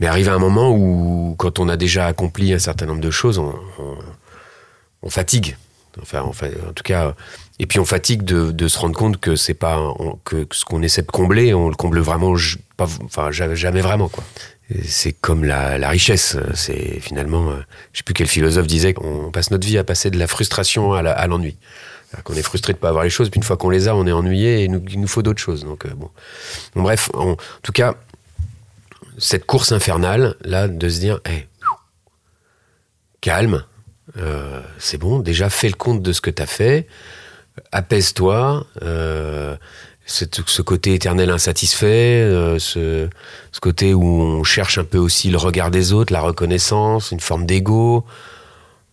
Mais 0.00 0.06
arrive 0.06 0.30
un 0.30 0.38
moment 0.38 0.72
où, 0.72 1.34
quand 1.38 1.58
on 1.58 1.68
a 1.68 1.76
déjà 1.76 2.06
accompli 2.06 2.52
un 2.54 2.58
certain 2.58 2.86
nombre 2.86 3.02
de 3.02 3.10
choses, 3.10 3.38
on, 3.38 5.10
fatigue. 5.10 5.56
Enfin, 6.00 6.20
en 6.22 6.72
tout 6.72 6.82
cas, 6.82 7.14
et 7.58 7.66
puis 7.66 7.78
on 7.78 7.84
fatigue 7.84 8.22
de, 8.22 8.68
se 8.68 8.78
rendre 8.78 8.96
compte 8.96 9.20
que 9.20 9.36
c'est 9.36 9.54
pas 9.54 9.78
que, 10.24 10.46
ce 10.50 10.64
qu'on 10.64 10.82
essaie 10.82 11.02
de 11.02 11.10
combler, 11.10 11.52
on 11.52 11.68
le 11.68 11.74
comble 11.74 12.00
vraiment, 12.00 12.34
pas, 12.78 12.88
enfin 13.04 13.30
jamais, 13.30 13.82
vraiment 13.82 14.10
C'est 14.86 15.12
comme 15.12 15.44
la, 15.44 15.88
richesse. 15.90 16.38
C'est 16.54 17.00
finalement, 17.00 17.50
euh, 17.50 17.56
je 17.92 17.98
sais 17.98 18.04
plus 18.04 18.14
quel 18.14 18.28
philosophe 18.28 18.66
disait 18.66 18.94
qu'on 18.94 19.30
passe 19.30 19.50
notre 19.50 19.66
vie 19.66 19.76
à 19.76 19.84
passer 19.84 20.10
de 20.10 20.18
la 20.18 20.26
frustration 20.26 20.94
à 20.94 21.26
l'ennui. 21.26 21.58
Qu'on 22.24 22.34
est 22.34 22.42
frustré 22.42 22.72
de 22.72 22.78
pas 22.78 22.88
avoir 22.88 23.04
les 23.04 23.10
choses, 23.10 23.30
puis 23.30 23.38
une 23.38 23.44
fois 23.44 23.56
qu'on 23.56 23.70
les 23.70 23.86
a, 23.86 23.94
on 23.94 24.06
est 24.06 24.12
ennuyé 24.12 24.62
et 24.62 24.64
il 24.64 25.00
nous, 25.00 25.06
faut 25.06 25.22
d'autres 25.22 25.40
choses. 25.40 25.64
Donc 25.64 25.84
euh. 25.84 25.90
Bon, 25.94 26.10
bref, 26.74 27.10
en 27.14 27.36
tout 27.62 27.72
cas, 27.72 27.94
cette 29.20 29.46
course 29.46 29.72
infernale 29.72 30.34
là, 30.42 30.66
de 30.66 30.88
se 30.88 30.98
dire, 30.98 31.20
hey, 31.24 31.46
calme, 33.20 33.64
euh, 34.16 34.60
c'est 34.78 34.98
bon. 34.98 35.20
Déjà, 35.20 35.50
fais 35.50 35.68
le 35.68 35.74
compte 35.74 36.02
de 36.02 36.12
ce 36.12 36.20
que 36.20 36.30
tu 36.30 36.42
as 36.42 36.46
fait. 36.46 36.86
apaise-toi. 37.72 38.66
Euh, 38.82 39.56
ce 40.06 40.62
côté 40.62 40.94
éternel 40.94 41.30
insatisfait, 41.30 42.22
euh, 42.22 42.58
ce, 42.58 43.08
ce, 43.52 43.60
côté 43.60 43.94
où 43.94 44.04
on 44.04 44.42
cherche 44.42 44.76
un 44.78 44.84
peu 44.84 44.98
aussi 44.98 45.30
le 45.30 45.38
regard 45.38 45.70
des 45.70 45.92
autres, 45.92 46.12
la 46.12 46.20
reconnaissance, 46.20 47.12
une 47.12 47.20
forme 47.20 47.46
d'ego. 47.46 48.04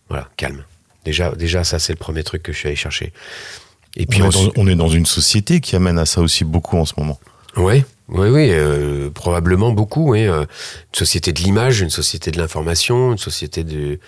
Voilà, 0.08 0.28
calme. 0.36 0.62
Déjà, 1.04 1.32
déjà 1.32 1.64
ça, 1.64 1.80
c'est 1.80 1.92
le 1.92 1.98
premier 1.98 2.22
truc 2.22 2.42
que 2.44 2.52
je 2.52 2.58
suis 2.58 2.68
allé 2.68 2.76
chercher. 2.76 3.12
Et 3.96 4.06
puis 4.06 4.22
on, 4.22 4.68
est 4.68 4.76
dans, 4.76 4.88
une 4.88 5.06
société 5.06 5.60
qui 5.60 5.74
amène 5.74 5.98
à 5.98 6.06
ça 6.06 6.20
aussi 6.20 6.44
beaucoup 6.44 6.76
en 6.76 6.84
ce 6.84 6.92
moment. 6.96 7.18
Oui, 7.56 7.82
oui, 8.08 8.28
oui, 8.28 8.48
euh, 8.50 9.10
probablement 9.10 9.72
beaucoup. 9.72 10.12
Oui. 10.12 10.26
Euh, 10.26 10.42
une 10.42 10.98
société 10.98 11.32
de 11.32 11.40
l'image, 11.40 11.80
une 11.80 11.90
société 11.90 12.30
de 12.30 12.38
l'information, 12.38 13.12
une 13.12 13.18
société 13.18 13.64
de 13.64 13.98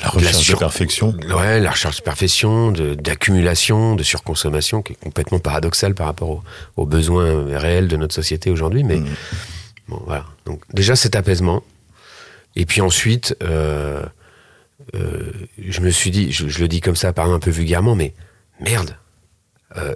la 0.00 0.08
recherche 0.08 0.50
de, 0.50 0.56
perfection. 0.56 1.14
Ouais, 1.34 1.60
la 1.60 1.72
recherche 1.72 1.98
de 1.98 2.02
perfection, 2.02 2.72
d'accumulation, 2.72 3.96
de, 3.96 4.02
surconsommation, 4.02 4.82
qui 4.82 4.92
est 4.92 5.00
complètement 5.02 5.40
paradoxale 5.40 5.94
par 5.94 6.06
rapport 6.06 6.42
aux, 6.76 6.86
besoins 6.86 7.58
réels 7.58 7.88
de 7.88 7.96
notre 7.96 8.14
société 8.14 8.50
aujourd'hui. 8.50 8.84
Mais 8.84 8.96
mm. 8.96 9.06
bon, 9.88 10.02
voilà. 10.06 10.24
Donc 10.46 10.62
déjà 10.72 10.96
cet 10.96 11.16
apaisement. 11.16 11.62
Et 12.56 12.66
puis 12.66 12.80
ensuite, 12.80 13.36
euh, 13.42 14.04
euh, 14.94 15.32
je 15.58 15.80
me 15.80 15.90
suis 15.90 16.10
dit, 16.10 16.32
je, 16.32 16.60
le 16.60 16.68
dis 16.68 16.80
comme 16.80 16.96
ça, 16.96 17.12
par 17.12 17.30
un 17.30 17.38
peu 17.38 17.50
vulgairement, 17.50 17.94
mais 17.94 18.14
merde, 18.60 18.96
euh, 19.76 19.94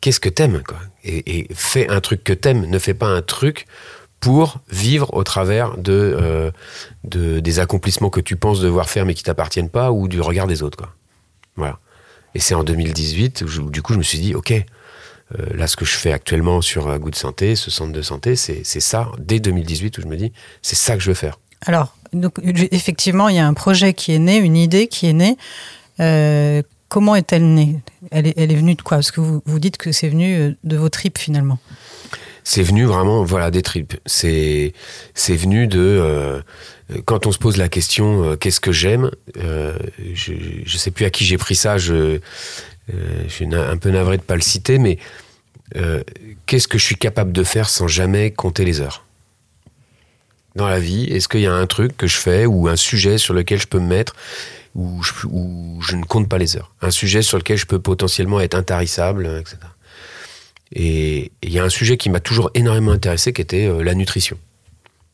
qu'est-ce 0.00 0.20
que 0.20 0.28
t'aimes 0.28 0.62
quoi? 0.66 0.80
Et, 1.04 1.46
fais 1.54 1.88
un 1.88 2.00
truc 2.00 2.24
que 2.24 2.32
t'aimes, 2.32 2.66
ne 2.66 2.78
fais 2.78 2.94
pas 2.94 3.06
un 3.06 3.22
truc 3.22 3.66
pour 4.20 4.58
vivre 4.70 5.12
au 5.14 5.24
travers 5.24 5.78
de, 5.78 5.92
euh, 5.92 6.50
de, 7.04 7.40
des 7.40 7.58
accomplissements 7.58 8.10
que 8.10 8.20
tu 8.20 8.36
penses 8.36 8.60
devoir 8.60 8.90
faire 8.90 9.06
mais 9.06 9.14
qui 9.14 9.22
t'appartiennent 9.22 9.70
pas 9.70 9.92
ou 9.92 10.08
du 10.08 10.20
regard 10.20 10.46
des 10.46 10.62
autres. 10.62 10.78
Voilà. 11.56 11.78
Et 12.34 12.40
c'est 12.40 12.54
en 12.54 12.62
2018 12.62 13.42
où 13.42 13.70
du 13.70 13.82
coup 13.82 13.94
je 13.94 13.98
me 13.98 14.02
suis 14.02 14.18
dit 14.18 14.34
ok. 14.34 14.52
là, 15.54 15.66
ce 15.66 15.76
que 15.76 15.84
je 15.84 15.96
fais 15.96 16.12
actuellement 16.12 16.60
sur 16.60 16.98
Good 16.98 17.14
Santé, 17.14 17.56
ce 17.56 17.70
centre 17.70 17.92
de 17.92 18.02
santé, 18.02 18.36
c'est 18.36 18.64
ça, 18.64 19.10
dès 19.18 19.40
2018, 19.40 19.98
où 19.98 20.02
je 20.02 20.06
me 20.06 20.16
dis, 20.16 20.32
c'est 20.60 20.76
ça 20.76 20.94
que 20.96 21.00
je 21.00 21.08
veux 21.08 21.14
faire. 21.14 21.38
Alors, 21.66 21.94
effectivement, 22.72 23.28
il 23.28 23.36
y 23.36 23.38
a 23.38 23.46
un 23.46 23.54
projet 23.54 23.94
qui 23.94 24.12
est 24.12 24.18
né, 24.18 24.38
une 24.38 24.56
idée 24.56 24.88
qui 24.88 25.06
est 25.06 25.12
née. 25.12 25.36
Euh, 26.90 26.94
comment 27.00 27.14
est-elle 27.14 27.54
née? 27.54 27.80
Elle 28.10 28.26
est, 28.26 28.34
elle 28.36 28.52
est, 28.52 28.56
venue 28.56 28.74
de 28.74 28.82
quoi? 28.82 28.98
Parce 28.98 29.10
que 29.10 29.20
vous, 29.20 29.42
vous 29.44 29.58
dites 29.58 29.76
que 29.76 29.92
c'est 29.92 30.08
venu 30.08 30.34
euh, 30.34 30.52
de 30.64 30.76
vos 30.76 30.88
tripes 30.88 31.18
finalement. 31.18 31.58
C'est 32.42 32.62
venu 32.62 32.84
vraiment, 32.84 33.22
voilà, 33.22 33.50
des 33.50 33.62
tripes. 33.62 33.94
C'est, 34.06 34.72
c'est 35.14 35.36
venu 35.36 35.66
de. 35.66 35.78
Euh, 35.78 36.40
quand 37.04 37.26
on 37.26 37.32
se 37.32 37.38
pose 37.38 37.56
la 37.56 37.68
question, 37.68 38.36
qu'est-ce 38.36 38.60
que 38.60 38.72
j'aime 38.72 39.10
Je 39.36 40.32
ne 40.32 40.78
sais 40.78 40.90
plus 40.90 41.04
à 41.04 41.10
qui 41.10 41.24
j'ai 41.24 41.38
pris 41.38 41.54
ça. 41.54 41.78
Je, 41.78 42.18
je 42.88 43.28
suis 43.28 43.46
un 43.54 43.76
peu 43.76 43.90
navré 43.90 44.16
de 44.16 44.22
pas 44.22 44.34
le 44.34 44.40
citer, 44.40 44.78
mais 44.78 44.98
qu'est-ce 46.46 46.66
que 46.66 46.78
je 46.78 46.84
suis 46.84 46.96
capable 46.96 47.30
de 47.30 47.44
faire 47.44 47.68
sans 47.68 47.86
jamais 47.86 48.32
compter 48.32 48.64
les 48.64 48.80
heures? 48.80 49.04
Dans 50.56 50.68
la 50.68 50.80
vie 50.80 51.04
Est-ce 51.04 51.28
qu'il 51.28 51.42
y 51.42 51.46
a 51.46 51.54
un 51.54 51.66
truc 51.66 51.96
que 51.96 52.08
je 52.08 52.16
fais 52.16 52.44
ou 52.44 52.66
un 52.66 52.74
sujet 52.74 53.18
sur 53.18 53.34
lequel 53.34 53.60
je 53.60 53.68
peux 53.68 53.78
me 53.78 53.86
mettre 53.86 54.16
où 54.74 55.02
je, 55.02 55.12
je 55.80 55.96
ne 55.96 56.04
compte 56.04 56.28
pas 56.28 56.38
les 56.38 56.56
heures 56.56 56.72
Un 56.80 56.90
sujet 56.90 57.22
sur 57.22 57.38
lequel 57.38 57.56
je 57.56 57.66
peux 57.66 57.80
potentiellement 57.80 58.40
être 58.40 58.54
intarissable, 58.54 59.26
etc. 59.40 59.58
Et 60.72 61.32
il 61.42 61.50
y 61.50 61.58
a 61.58 61.64
un 61.64 61.70
sujet 61.70 61.96
qui 61.96 62.10
m'a 62.10 62.20
toujours 62.20 62.50
énormément 62.54 62.92
intéressé 62.92 63.32
qui 63.32 63.42
était 63.42 63.66
euh, 63.66 63.82
la 63.82 63.94
nutrition. 63.94 64.38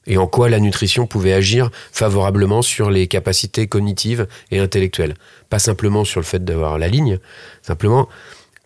Et 0.07 0.19
en 0.19 0.27
quoi 0.27 0.49
la 0.49 0.61
nutrition 0.61 1.07
pouvait 1.07 1.33
agir 1.33 1.71
favorablement 1.91 2.63
sur 2.63 2.91
les 2.91 3.09
capacités 3.09 3.67
cognitives 3.67 4.29
et 4.51 4.59
intellectuelles. 4.61 5.15
Pas 5.51 5.59
simplement 5.59 6.05
sur 6.05 6.21
le 6.21 6.27
fait 6.27 6.45
d'avoir 6.45 6.79
la 6.79 6.89
ligne, 6.89 7.19
simplement 7.63 8.09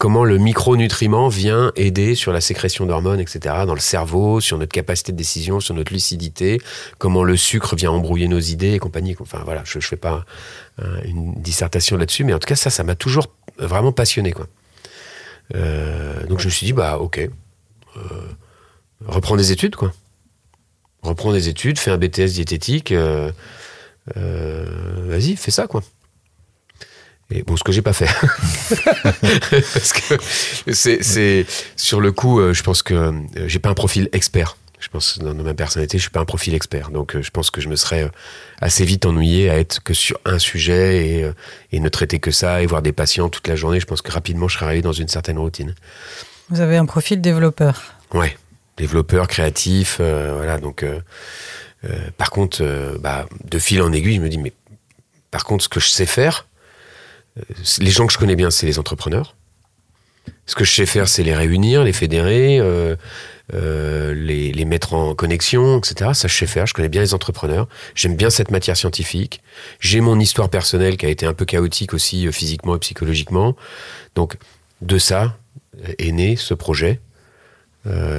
comment 0.01 0.25
le 0.25 0.39
micronutriment 0.39 1.29
vient 1.29 1.71
aider 1.77 2.17
sur 2.17 2.33
la 2.33 2.41
sécrétion 2.41 2.87
d'hormones, 2.87 3.21
etc., 3.21 3.55
dans 3.67 3.75
le 3.75 3.81
cerveau, 3.81 4.41
sur 4.41 4.59
notre 4.59 4.73
capacité 4.73 5.13
de 5.13 5.17
décision, 5.17 5.61
sur 5.61 5.75
notre 5.75 5.93
lucidité, 5.93 6.61
comment 6.99 7.23
le 7.23 7.37
sucre 7.37 7.77
vient 7.77 7.93
embrouiller 7.93 8.27
nos 8.27 8.41
idées 8.41 8.73
et 8.73 8.79
compagnie. 8.79 9.15
Enfin 9.21 9.43
voilà, 9.45 9.63
je 9.65 9.79
ne 9.79 9.83
fais 9.83 9.97
pas 9.97 10.25
une 11.05 11.35
dissertation 11.35 11.99
là-dessus, 11.99 12.25
mais 12.25 12.33
en 12.33 12.39
tout 12.39 12.49
cas, 12.49 12.57
ça, 12.57 12.71
ça 12.71 12.83
m'a 12.83 12.95
toujours 12.95 13.27
vraiment 13.59 13.93
passionné. 13.93 14.35
Euh, 15.55 16.27
donc 16.27 16.41
je 16.41 16.47
me 16.47 16.51
suis 16.51 16.67
dit, 16.67 16.73
bah 16.73 16.99
ok, 16.99 17.19
euh, 17.19 18.01
reprends 19.07 19.37
des 19.37 19.53
études, 19.53 19.77
quoi. 19.77 19.93
Reprends 21.03 21.33
des 21.33 21.49
études, 21.49 21.79
fais 21.79 21.91
un 21.91 21.99
BTS 21.99 22.33
diététique, 22.35 22.93
euh, 22.93 23.33
vas-y, 24.17 25.37
fais 25.37 25.51
ça, 25.51 25.67
quoi. 25.67 25.83
Et 27.31 27.43
bon, 27.43 27.57
ce 27.57 27.63
que 27.63 27.71
j'ai 27.71 27.83
pas 27.83 27.93
fait. 27.93 28.09
Parce 29.51 29.93
que 29.93 30.15
c'est, 30.73 31.47
sur 31.77 32.01
le 32.01 32.11
coup, 32.11 32.41
euh, 32.41 32.53
je 32.53 32.63
pense 32.63 32.83
que 32.83 32.95
euh, 32.95 33.13
j'ai 33.47 33.61
pas 33.61 33.69
un 33.69 33.75
profil 33.75 34.09
expert. 34.13 34.57
Je 34.81 34.89
pense 34.89 35.19
dans, 35.19 35.35
ma 35.35 35.55
personnalité, 35.55 35.99
je 35.99 36.03
suis 36.03 36.11
pas 36.11 36.21
un 36.21 36.25
profil 36.25 36.55
expert. 36.55 36.91
Donc, 36.91 37.15
euh, 37.15 37.23
je 37.23 37.31
pense 37.31 37.51
que 37.51 37.61
je 37.61 37.69
me 37.69 37.77
serais 37.77 38.11
assez 38.61 38.85
vite 38.85 39.07
ennuyé 39.07 39.49
à 39.49 39.59
être 39.59 39.83
que 39.83 39.95
sur 39.95 40.19
un 40.25 40.39
sujet 40.39 41.07
et, 41.07 41.31
et 41.73 41.81
ne 41.81 41.89
traiter 41.89 42.19
que 42.19 42.31
ça 42.31 42.63
et 42.63 42.67
voir 42.67 42.83
des 42.83 42.93
patients 42.93 43.29
toute 43.29 43.47
la 43.47 43.57
journée. 43.57 43.79
Je 43.79 43.87
pense 43.87 44.03
que 44.03 44.11
rapidement, 44.11 44.49
je 44.49 44.57
serais 44.57 44.67
arrivé 44.67 44.83
dans 44.83 44.93
une 44.93 45.09
certaine 45.09 45.39
routine. 45.39 45.75
Vous 46.49 46.61
avez 46.61 46.79
un 46.79 46.87
profil 46.87 47.21
développeur. 47.21 47.95
Ouais, 48.13 48.37
développeur, 48.77 49.29
créatif, 49.29 50.01
voilà. 50.01 50.59
Donc, 50.59 50.85
par 52.17 52.31
contre, 52.31 52.97
bah, 52.99 53.27
de 53.45 53.59
fil 53.61 53.83
en 53.83 53.93
aiguille, 53.93 54.17
je 54.17 54.21
me 54.21 54.29
dis, 54.29 54.39
mais 54.39 54.53
par 55.31 55.45
contre, 55.45 55.63
ce 55.63 55.69
que 55.69 55.79
je 55.79 55.89
sais 55.89 56.07
faire, 56.07 56.47
les 57.81 57.91
gens 57.91 58.07
que 58.07 58.13
je 58.13 58.19
connais 58.19 58.37
bien, 58.37 58.51
c'est 58.51 58.67
les 58.67 58.79
entrepreneurs. 58.79 59.35
Ce 60.47 60.55
que 60.55 60.65
je 60.65 60.73
sais 60.73 60.87
faire, 60.87 61.09
c'est 61.09 61.23
les 61.23 61.35
réunir, 61.35 61.85
les 61.85 61.93
fédérer, 61.93 62.59
euh, 62.59 62.97
euh, 63.55 64.15
les, 64.15 64.65
mettre 64.65 64.95
en 64.95 65.15
connexion, 65.15 65.79
etc. 65.79 66.11
Ça, 66.15 66.29
je 66.29 66.35
sais 66.35 66.47
faire. 66.47 66.67
Je 66.67 66.75
connais 66.75 66.89
bien 66.89 67.03
les 67.03 67.15
entrepreneurs. 67.15 67.69
J'aime 67.95 68.17
bien 68.17 68.31
cette 68.31 68.51
matière 68.51 68.77
scientifique. 68.77 69.41
J'ai 69.79 70.01
mon 70.01 70.19
histoire 70.19 70.49
personnelle 70.49 70.97
qui 70.97 71.07
a 71.07 71.09
été 71.09 71.27
un 71.27 71.35
peu 71.35 71.45
chaotique 71.45 71.95
aussi, 71.95 72.31
physiquement 72.33 72.77
et 72.77 72.79
psychologiquement. 72.79 73.57
Donc, 74.15 74.37
de 74.83 74.99
ça 74.99 75.37
est 75.99 76.13
né 76.13 76.37
ce 76.37 76.55
projet 76.55 77.01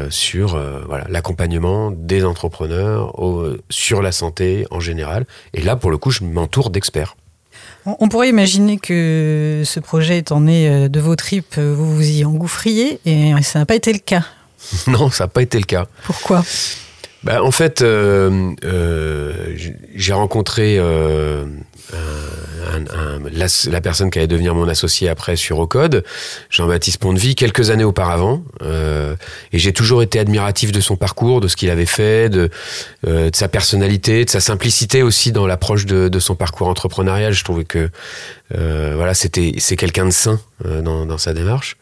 sur 0.10 0.60
l'accompagnement 1.08 1.92
des 1.92 2.26
entrepreneurs 2.26 3.14
sur 3.70 4.02
la 4.02 4.12
santé 4.12 4.66
en 4.72 4.80
général. 4.80 5.26
Et 5.54 5.62
là, 5.62 5.76
pour 5.76 5.92
le 5.92 5.98
coup, 5.98 6.12
je 6.12 6.24
m'entoure 6.24 6.70
d'experts. 6.72 7.16
On 7.86 8.10
pourrait 8.10 8.30
imaginer 8.30 8.78
que 8.78 9.64
ce 9.66 9.80
projet 9.80 10.20
étant 10.20 10.42
né 10.42 10.70
euh, 10.70 10.88
de 10.88 11.00
vos 11.00 11.16
tripes, 11.16 11.56
euh, 11.58 11.74
vous 11.76 11.96
vous 11.96 12.10
y 12.10 12.24
engouffriez, 12.26 13.00
et 13.06 13.34
ça 13.42 13.60
n'a 13.60 13.66
pas 13.66 13.76
été 13.76 13.92
le 13.92 14.00
cas. 14.00 14.24
Non, 14.88 15.10
ça 15.10 15.24
n'a 15.24 15.28
pas 15.28 15.42
été 15.42 15.58
le 15.58 15.66
cas. 15.66 15.88
Pourquoi? 16.04 16.44
Bah, 17.24 17.44
En 17.44 17.52
fait, 17.52 17.82
euh, 17.82 18.54
j'ai 19.96 20.14
rencontré 20.14 20.80
la, 23.68 23.82
personne 23.82 24.10
qui 24.10 24.20
allait 24.20 24.28
devenir 24.28 24.56
mon 24.56 24.68
associé 24.68 25.10
après 25.10 25.36
sur 25.36 25.60
Ocode, 25.60 26.04
Jean-Baptiste 26.50 27.00
Pondevie, 27.00 27.36
quelques 27.36 27.70
années 27.70 27.84
auparavant. 27.84 28.44
Euh, 28.62 29.16
et 29.52 29.60
j'ai 29.60 29.74
toujours 29.74 30.02
été 30.02 30.20
admiratif 30.20 30.72
de 30.72 30.82
son 30.82 30.96
parcours, 30.96 31.42
de 31.42 31.48
ce 31.48 31.56
qu'il 31.56 31.70
avait 31.70 31.86
fait, 31.86 32.30
de, 32.30 32.50
euh, 33.08 33.30
de, 33.30 33.36
sa 33.36 33.48
personnalité, 33.48 34.26
de 34.26 34.30
sa 34.30 34.40
simplicité 34.40 35.04
aussi 35.04 35.32
dans 35.32 35.48
l'approche 35.48 35.86
de, 35.86 36.08
de, 36.08 36.20
son 36.20 36.36
parcours 36.36 36.68
entrepreneurial. 36.68 37.34
Je 37.34 37.44
trouvais 37.44 37.66
que 37.66 37.90
euh, 38.56 38.94
voilà, 38.96 39.14
c'était 39.14 39.54
c'est 39.58 39.76
quelqu'un 39.76 40.06
de 40.06 40.12
sain 40.12 40.40
euh, 40.66 40.82
dans, 40.82 41.06
dans, 41.06 41.18
sa 41.18 41.34
démarche. 41.34 41.78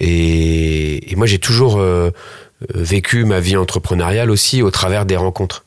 Et, 0.00 1.12
et 1.12 1.16
moi, 1.16 1.26
j'ai 1.26 1.38
toujours 1.38 1.78
euh, 1.78 2.10
vécu 2.74 3.24
ma 3.24 3.40
vie 3.40 3.56
entrepreneuriale 3.56 4.30
aussi 4.30 4.62
au 4.62 4.70
travers 4.70 5.06
des 5.06 5.16
rencontres. 5.16 5.64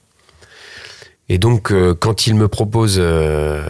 Et 1.29 1.37
donc, 1.37 1.71
euh, 1.71 1.93
quand 1.93 2.25
il 2.25 2.35
me 2.35 2.47
propose, 2.47 2.97
euh, 2.99 3.63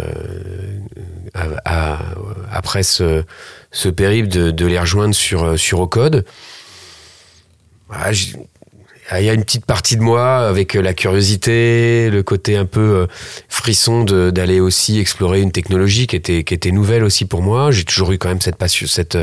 après 2.50 2.84
ce, 2.84 3.24
ce 3.72 3.90
périple, 3.90 4.30
de, 4.30 4.52
de, 4.52 4.66
les 4.66 4.80
rejoindre 4.80 5.14
sur, 5.14 5.60
sur 5.60 5.82
Ocode, 5.82 6.26
voilà, 7.90 8.12
il 9.18 9.24
y 9.24 9.30
a 9.30 9.34
une 9.34 9.44
petite 9.44 9.66
partie 9.66 9.98
de 9.98 10.01
moi 10.01 10.48
avec 10.48 10.75
la 10.75 10.94
curiosité, 10.94 12.10
le 12.12 12.22
côté 12.22 12.58
un 12.58 12.66
peu 12.66 12.80
euh, 12.80 13.08
frisson 13.48 14.04
d'aller 14.04 14.60
aussi 14.60 15.00
explorer 15.00 15.42
une 15.42 15.51
technologie 15.51 16.06
qui 16.06 16.16
était, 16.16 16.44
qui 16.44 16.54
était 16.54 16.72
nouvelle 16.72 17.04
aussi 17.04 17.25
pour 17.25 17.42
moi. 17.42 17.72
J'ai 17.72 17.86
toujours 17.86 18.12
eu 18.12 18.18
quand 18.18 18.30
même 18.30 18.42
cette 18.42 18.58
passion, 18.58 18.86
cette, 18.88 19.18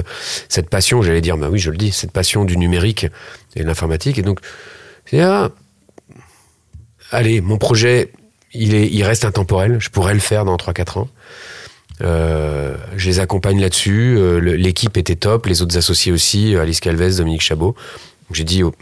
cette 0.49 0.69
passion, 0.69 1.03
j'allais 1.03 1.21
dire, 1.21 1.37
bah 1.37 1.49
oui, 1.51 1.59
je 1.59 1.71
le 1.71 1.77
dis, 1.77 1.93
cette 1.93 2.11
passion 2.13 2.45
du 2.45 2.57
numérique 2.57 3.07
et 3.55 3.63
de 3.63 3.67
l'informatique. 3.67 4.19
Et 4.19 4.23
donc, 4.23 4.41
ah, 5.15 5.51
allez, 7.11 7.41
mon 7.41 7.59
projet, 7.59 8.11
il, 8.53 8.75
est, 8.75 8.89
il 8.89 9.05
reste 9.05 9.25
intemporel. 9.25 9.79
Je 9.79 9.91
pourrais 9.91 10.15
le 10.15 10.21
faire 10.21 10.45
dans 10.45 10.57
3-4 10.57 10.99
ans. 10.99 11.09
Euh, 12.03 12.77
je 12.97 13.09
les 13.09 13.21
accompagne 13.21 13.61
là-dessus. 13.61 14.17
Euh, 14.19 14.39
l'équipe 14.39 14.97
était 14.97 15.17
top, 15.17 15.47
les 15.47 15.63
autres 15.63 15.77
associés 15.77 16.13
aussi, 16.13 16.55
euh, 16.55 16.63
Alice 16.63 16.81
Calvez, 16.81 17.17
Dominique 17.17 17.43
Chabot. 17.43 17.75
J'ai 18.33 18.45
dit, 18.45 18.63
oh, 18.63 18.75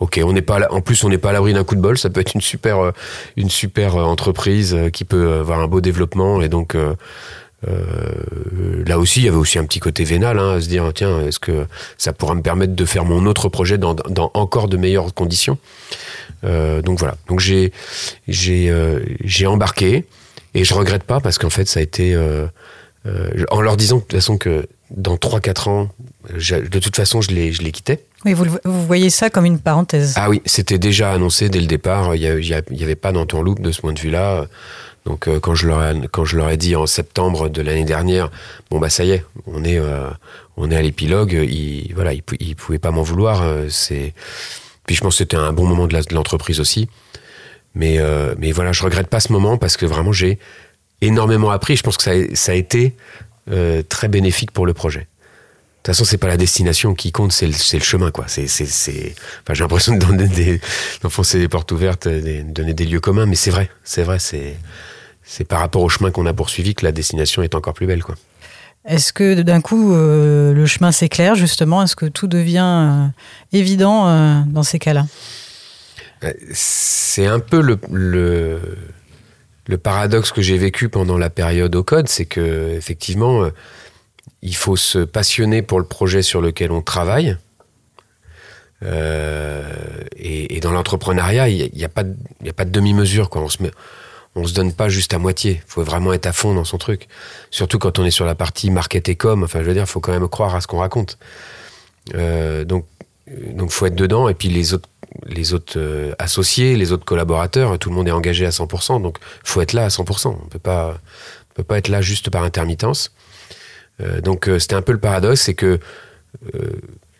ok, 0.00 0.20
on 0.24 0.32
n'est 0.32 0.42
pas, 0.42 0.66
en 0.70 0.80
plus 0.80 1.04
on 1.04 1.08
n'est 1.08 1.18
pas 1.18 1.30
à 1.30 1.32
l'abri 1.32 1.52
d'un 1.52 1.64
coup 1.64 1.76
de 1.76 1.80
bol. 1.80 1.96
Ça 1.96 2.10
peut 2.10 2.20
être 2.20 2.34
une 2.34 2.40
super, 2.40 2.92
une 3.36 3.50
super 3.50 3.96
entreprise 3.96 4.76
qui 4.92 5.04
peut 5.04 5.34
avoir 5.34 5.60
un 5.60 5.68
beau 5.68 5.80
développement. 5.80 6.42
Et 6.42 6.48
donc, 6.48 6.76
là 7.66 8.98
aussi, 8.98 9.20
il 9.20 9.26
y 9.26 9.28
avait 9.28 9.36
aussi 9.36 9.58
un 9.58 9.64
petit 9.64 9.80
côté 9.80 10.04
vénal, 10.04 10.38
hein, 10.38 10.54
à 10.56 10.60
se 10.60 10.68
dire 10.68 10.90
tiens, 10.94 11.20
est-ce 11.20 11.38
que 11.38 11.66
ça 11.98 12.12
pourra 12.12 12.34
me 12.34 12.42
permettre 12.42 12.74
de 12.74 12.84
faire 12.84 13.04
mon 13.04 13.26
autre 13.26 13.48
projet 13.48 13.78
dans, 13.78 13.94
dans 13.94 14.30
encore 14.34 14.68
de 14.68 14.76
meilleures 14.76 15.12
conditions? 15.14 15.58
Donc 16.42 16.98
voilà. 16.98 17.16
Donc 17.28 17.40
j'ai 17.40 17.72
j'ai 18.26 18.72
j'ai 19.22 19.46
embarqué 19.46 20.06
et 20.54 20.64
je 20.64 20.74
regrette 20.74 21.04
pas 21.04 21.20
parce 21.20 21.38
qu'en 21.38 21.50
fait 21.50 21.68
ça 21.68 21.80
a 21.80 21.82
été 21.82 22.16
en 23.50 23.60
leur 23.60 23.76
disant 23.76 23.96
de 23.96 24.00
toute 24.02 24.12
façon 24.12 24.38
que 24.38 24.66
dans 24.90 25.16
3-4 25.16 25.68
ans, 25.68 25.88
de 26.28 26.78
toute 26.78 26.96
façon, 26.96 27.20
je 27.20 27.30
les, 27.30 27.52
je 27.52 27.62
les 27.62 27.72
quittais. 27.72 28.04
Oui, 28.24 28.34
vous, 28.34 28.44
vous, 28.64 28.86
voyez 28.86 29.08
ça 29.10 29.30
comme 29.30 29.46
une 29.46 29.58
parenthèse. 29.58 30.14
Ah 30.16 30.28
oui, 30.28 30.42
c'était 30.44 30.78
déjà 30.78 31.12
annoncé 31.12 31.48
dès 31.48 31.60
le 31.60 31.66
départ. 31.66 32.14
Il 32.14 32.38
n'y 32.70 32.82
avait 32.82 32.96
pas 32.96 33.12
d'entourloupe 33.12 33.60
de 33.60 33.72
ce 33.72 33.80
point 33.80 33.92
de 33.92 34.00
vue-là. 34.00 34.46
Donc 35.06 35.28
euh, 35.28 35.40
quand, 35.40 35.54
je 35.54 35.66
leur 35.66 35.82
ai, 35.82 35.94
quand 36.10 36.24
je 36.24 36.36
leur 36.36 36.50
ai 36.50 36.56
dit 36.56 36.76
en 36.76 36.86
septembre 36.86 37.48
de 37.48 37.62
l'année 37.62 37.84
dernière, 37.84 38.30
bon 38.70 38.78
bah 38.78 38.90
ça 38.90 39.04
y 39.04 39.12
est, 39.12 39.24
on 39.46 39.64
est, 39.64 39.78
euh, 39.78 40.10
on 40.56 40.70
est 40.70 40.76
à 40.76 40.82
l'épilogue, 40.82 41.32
ils, 41.32 41.92
voilà, 41.94 42.12
ils, 42.12 42.22
ils 42.38 42.54
pouvaient 42.54 42.78
pas 42.78 42.90
m'en 42.90 43.02
vouloir. 43.02 43.42
Euh, 43.42 43.68
c'est 43.70 44.12
Puis 44.86 44.96
je 44.96 45.00
pense 45.00 45.14
que 45.14 45.18
c'était 45.18 45.36
un 45.36 45.52
bon 45.52 45.66
moment 45.66 45.86
de 45.86 45.96
l'entreprise 46.14 46.60
aussi. 46.60 46.88
Mais, 47.74 48.00
mais 48.36 48.50
voilà, 48.50 48.72
je 48.72 48.82
regrette 48.82 49.06
pas 49.06 49.20
ce 49.20 49.32
moment 49.32 49.56
parce 49.56 49.76
que 49.76 49.86
vraiment 49.86 50.10
j'ai 50.10 50.40
énormément 51.00 51.52
appris. 51.52 51.76
Je 51.76 51.84
pense 51.84 51.96
que 51.96 52.02
ça, 52.02 52.10
ça 52.34 52.50
a 52.50 52.56
été 52.56 52.96
euh, 53.50 53.82
très 53.82 54.08
bénéfique 54.08 54.50
pour 54.50 54.66
le 54.66 54.74
projet. 54.74 55.00
De 55.00 55.84
toute 55.84 55.94
façon, 55.94 56.04
c'est 56.04 56.18
pas 56.18 56.28
la 56.28 56.36
destination 56.36 56.94
qui 56.94 57.10
compte, 57.10 57.32
c'est 57.32 57.46
le, 57.46 57.54
le, 57.54 57.80
chemin, 57.80 58.10
quoi. 58.10 58.26
C'est, 58.28 58.46
c'est, 58.46 59.14
enfin, 59.42 59.54
j'ai 59.54 59.64
l'impression 59.64 59.94
de 59.94 59.98
donner 59.98 60.28
des, 60.28 60.60
d'enfoncer 61.02 61.38
des 61.38 61.48
portes 61.48 61.72
ouvertes, 61.72 62.06
de 62.06 62.42
donner 62.42 62.74
des 62.74 62.84
lieux 62.84 63.00
communs, 63.00 63.24
mais 63.24 63.36
c'est 63.36 63.50
vrai, 63.50 63.70
c'est 63.82 64.02
vrai, 64.02 64.18
c'est, 64.18 64.56
c'est 65.22 65.44
par 65.44 65.60
rapport 65.60 65.82
au 65.82 65.88
chemin 65.88 66.10
qu'on 66.10 66.26
a 66.26 66.34
poursuivi 66.34 66.74
que 66.74 66.84
la 66.84 66.92
destination 66.92 67.42
est 67.42 67.54
encore 67.54 67.72
plus 67.72 67.86
belle, 67.86 68.02
quoi. 68.02 68.16
Est-ce 68.86 69.12
que 69.12 69.42
d'un 69.42 69.60
coup 69.60 69.92
euh, 69.92 70.54
le 70.54 70.64
chemin 70.64 70.90
s'éclaire 70.90 71.34
justement? 71.34 71.82
Est-ce 71.82 71.96
que 71.96 72.06
tout 72.06 72.26
devient 72.26 72.60
euh, 72.62 73.06
évident 73.52 74.44
dans 74.46 74.62
ces 74.62 74.78
cas-là? 74.78 75.06
C'est 76.52 77.26
un 77.26 77.40
peu 77.40 77.60
le, 77.60 77.78
le 77.90 78.60
le 79.70 79.78
paradoxe 79.78 80.32
que 80.32 80.42
j'ai 80.42 80.58
vécu 80.58 80.88
pendant 80.88 81.16
la 81.16 81.30
période 81.30 81.74
au 81.76 81.84
code, 81.84 82.08
c'est 82.08 82.26
que 82.26 82.74
effectivement, 82.76 83.44
euh, 83.44 83.50
il 84.42 84.56
faut 84.56 84.76
se 84.76 84.98
passionner 84.98 85.62
pour 85.62 85.78
le 85.78 85.86
projet 85.86 86.22
sur 86.22 86.42
lequel 86.42 86.72
on 86.72 86.82
travaille. 86.82 87.36
Euh, 88.82 89.62
et, 90.16 90.58
dans 90.60 90.72
l'entrepreneuriat, 90.72 91.48
il 91.48 91.70
n'y 91.72 91.84
a, 91.84 91.88
pas 91.88 92.02
de, 92.02 92.70
demi-mesure. 92.70 93.30
On 93.34 93.48
se 93.48 93.58
se 94.48 94.54
donne 94.54 94.72
pas 94.72 94.88
juste 94.88 95.14
à 95.14 95.18
moitié. 95.18 95.62
Il 95.64 95.70
faut 95.70 95.84
vraiment 95.84 96.12
être 96.12 96.26
à 96.26 96.32
fond 96.32 96.54
dans 96.54 96.64
son 96.64 96.78
truc. 96.78 97.06
Surtout 97.50 97.78
quand 97.78 97.98
on 97.98 98.04
est 98.04 98.10
sur 98.10 98.26
la 98.26 98.34
partie 98.34 98.70
market 98.70 99.08
et 99.08 99.16
com. 99.16 99.44
Enfin, 99.44 99.60
je 99.60 99.66
veux 99.66 99.74
dire, 99.74 99.84
il 99.84 99.88
faut 99.88 100.00
quand 100.00 100.12
même 100.12 100.28
croire 100.28 100.54
à 100.54 100.60
ce 100.60 100.66
qu'on 100.66 100.78
raconte. 100.78 101.16
Euh, 102.14 102.64
donc, 102.64 102.86
donc, 103.54 103.70
faut 103.70 103.86
être 103.86 103.94
dedans. 103.94 104.28
Et 104.28 104.34
puis 104.34 104.48
les 104.48 104.74
autres 104.74 104.88
les 105.26 105.54
autres 105.54 105.78
euh, 105.78 106.12
associés, 106.18 106.76
les 106.76 106.92
autres 106.92 107.04
collaborateurs, 107.04 107.78
tout 107.78 107.90
le 107.90 107.94
monde 107.94 108.08
est 108.08 108.12
engagé 108.12 108.46
à 108.46 108.50
100%, 108.50 109.02
donc 109.02 109.18
faut 109.44 109.60
être 109.60 109.72
là 109.72 109.84
à 109.84 109.88
100%. 109.88 110.28
On 110.28 110.48
peut 110.48 110.58
pas, 110.58 110.98
peut 111.54 111.64
pas 111.64 111.78
être 111.78 111.88
là 111.88 112.00
juste 112.00 112.30
par 112.30 112.42
intermittence. 112.42 113.12
Euh, 114.00 114.20
donc 114.20 114.48
euh, 114.48 114.58
c'était 114.58 114.74
un 114.74 114.82
peu 114.82 114.92
le 114.92 115.00
paradoxe, 115.00 115.42
c'est 115.42 115.54
que 115.54 115.78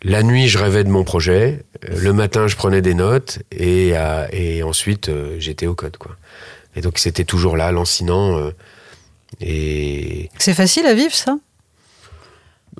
la 0.03 0.23
nuit 0.23 0.47
je 0.47 0.57
rêvais 0.57 0.85
de 0.85 0.89
mon 0.89 1.03
projet, 1.03 1.63
le 1.87 2.13
matin 2.13 2.47
je 2.47 2.55
prenais 2.55 2.81
des 2.81 2.93
notes 2.93 3.39
et, 3.51 3.93
et 4.31 4.63
ensuite 4.63 5.11
j'étais 5.37 5.67
au 5.67 5.75
code 5.75 5.97
quoi. 5.97 6.15
Et 6.75 6.81
donc 6.81 6.97
c'était 6.97 7.25
toujours 7.25 7.57
là, 7.57 7.71
lancinant. 7.73 8.51
et 9.41 10.29
c'est 10.39 10.53
facile 10.53 10.87
à 10.87 10.93
vivre 10.93 11.13
ça? 11.13 11.37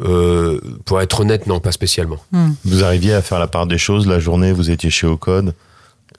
Euh, 0.04 0.60
pour 0.86 1.02
être 1.02 1.22
honnête, 1.22 1.48
non, 1.48 1.60
pas 1.60 1.72
spécialement. 1.72 2.18
Hmm. 2.32 2.52
Vous 2.66 2.84
arriviez 2.84 3.14
à 3.14 3.22
faire 3.22 3.40
la 3.40 3.48
part 3.48 3.68
des 3.68 3.78
choses 3.78 4.08
la 4.08 4.20
journée, 4.20 4.52
vous 4.52 4.70
étiez 4.70 4.90
chez 4.90 5.08
Ocode 5.08 5.54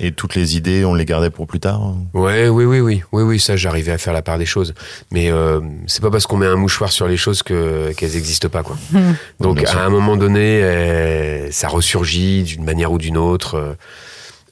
et 0.00 0.12
toutes 0.12 0.34
les 0.34 0.56
idées, 0.56 0.84
on 0.84 0.94
les 0.94 1.04
gardait 1.04 1.30
pour 1.30 1.46
plus 1.46 1.60
tard 1.60 1.94
Ouais, 2.14 2.48
oui, 2.48 2.64
oui, 2.64 2.80
oui, 2.80 3.02
oui, 3.12 3.22
oui, 3.22 3.38
ça, 3.38 3.56
j'arrivais 3.56 3.92
à 3.92 3.98
faire 3.98 4.12
la 4.12 4.22
part 4.22 4.38
des 4.38 4.46
choses. 4.46 4.74
Mais 5.10 5.30
euh, 5.30 5.60
c'est 5.86 6.00
pas 6.00 6.10
parce 6.10 6.26
qu'on 6.26 6.38
met 6.38 6.46
un 6.46 6.56
mouchoir 6.56 6.90
sur 6.90 7.06
les 7.06 7.16
choses 7.16 7.42
que 7.42 7.92
qu'elles 7.92 8.12
n'existent 8.12 8.48
pas, 8.48 8.62
quoi. 8.62 8.76
Hmm. 8.92 9.12
Donc, 9.40 9.62
à 9.64 9.84
un 9.84 9.90
moment 9.90 10.16
donné, 10.16 10.62
euh, 10.62 11.50
ça 11.50 11.68
ressurgit 11.68 12.42
d'une 12.42 12.64
manière 12.64 12.90
ou 12.90 12.98
d'une 12.98 13.18
autre 13.18 13.76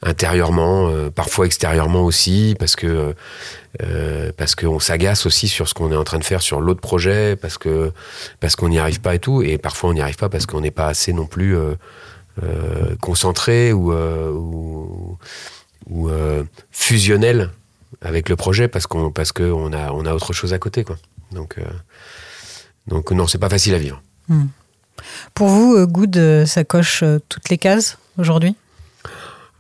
intérieurement, 0.03 0.89
euh, 0.89 1.11
parfois 1.11 1.47
extérieurement 1.47 2.03
aussi, 2.03 2.57
parce 2.59 2.77
que 2.77 3.15
euh, 3.83 4.33
parce 4.37 4.55
qu'on 4.55 4.81
s'agace 4.81 5.27
aussi 5.27 5.47
sur 5.47 5.69
ce 5.69 5.75
qu'on 5.75 5.93
est 5.93 5.97
en 5.97 6.05
train 6.05 6.19
de 6.19 6.25
faire 6.25 6.43
sur 6.43 6.61
l'autre 6.61 6.81
projet, 6.81 7.37
parce 7.37 7.59
que 7.59 7.93
parce 8.41 8.57
qu'on 8.57 8.69
n'y 8.69 8.79
arrive 8.79 9.01
pas 9.01 9.15
et 9.15 9.19
tout, 9.19 9.43
et 9.43 9.59
parfois 9.59 9.91
on 9.91 9.95
n'y 9.95 10.01
arrive 10.01 10.17
pas 10.17 10.29
parce 10.29 10.47
qu'on 10.47 10.61
n'est 10.61 10.71
pas 10.71 10.87
assez 10.87 11.13
non 11.13 11.27
plus 11.27 11.57
euh, 11.57 11.77
concentré 13.01 13.73
ou 13.73 13.93
fusionnel 16.71 17.51
avec 18.01 18.29
le 18.29 18.37
projet 18.37 18.69
parce 18.69 18.87
qu'on 18.87 19.11
parce 19.11 19.33
que 19.33 19.43
on 19.43 19.73
a 19.73 19.93
on 19.93 20.07
a 20.07 20.15
autre 20.15 20.33
chose 20.33 20.55
à 20.55 20.59
côté 20.59 20.85
quoi. 20.85 20.97
Donc 21.33 21.57
donc 22.87 23.13
non, 23.13 23.27
c'est 23.27 23.39
pas 23.39 23.51
facile 23.51 23.75
à 23.75 23.79
vivre. 23.79 24.01
Hmm. 24.29 24.47
Pour 25.35 25.49
vous, 25.49 25.87
Good, 25.87 26.45
ça 26.47 26.65
coche 26.65 27.05
toutes 27.29 27.49
les 27.51 27.59
cases 27.59 27.99
aujourd'hui? 28.19 28.55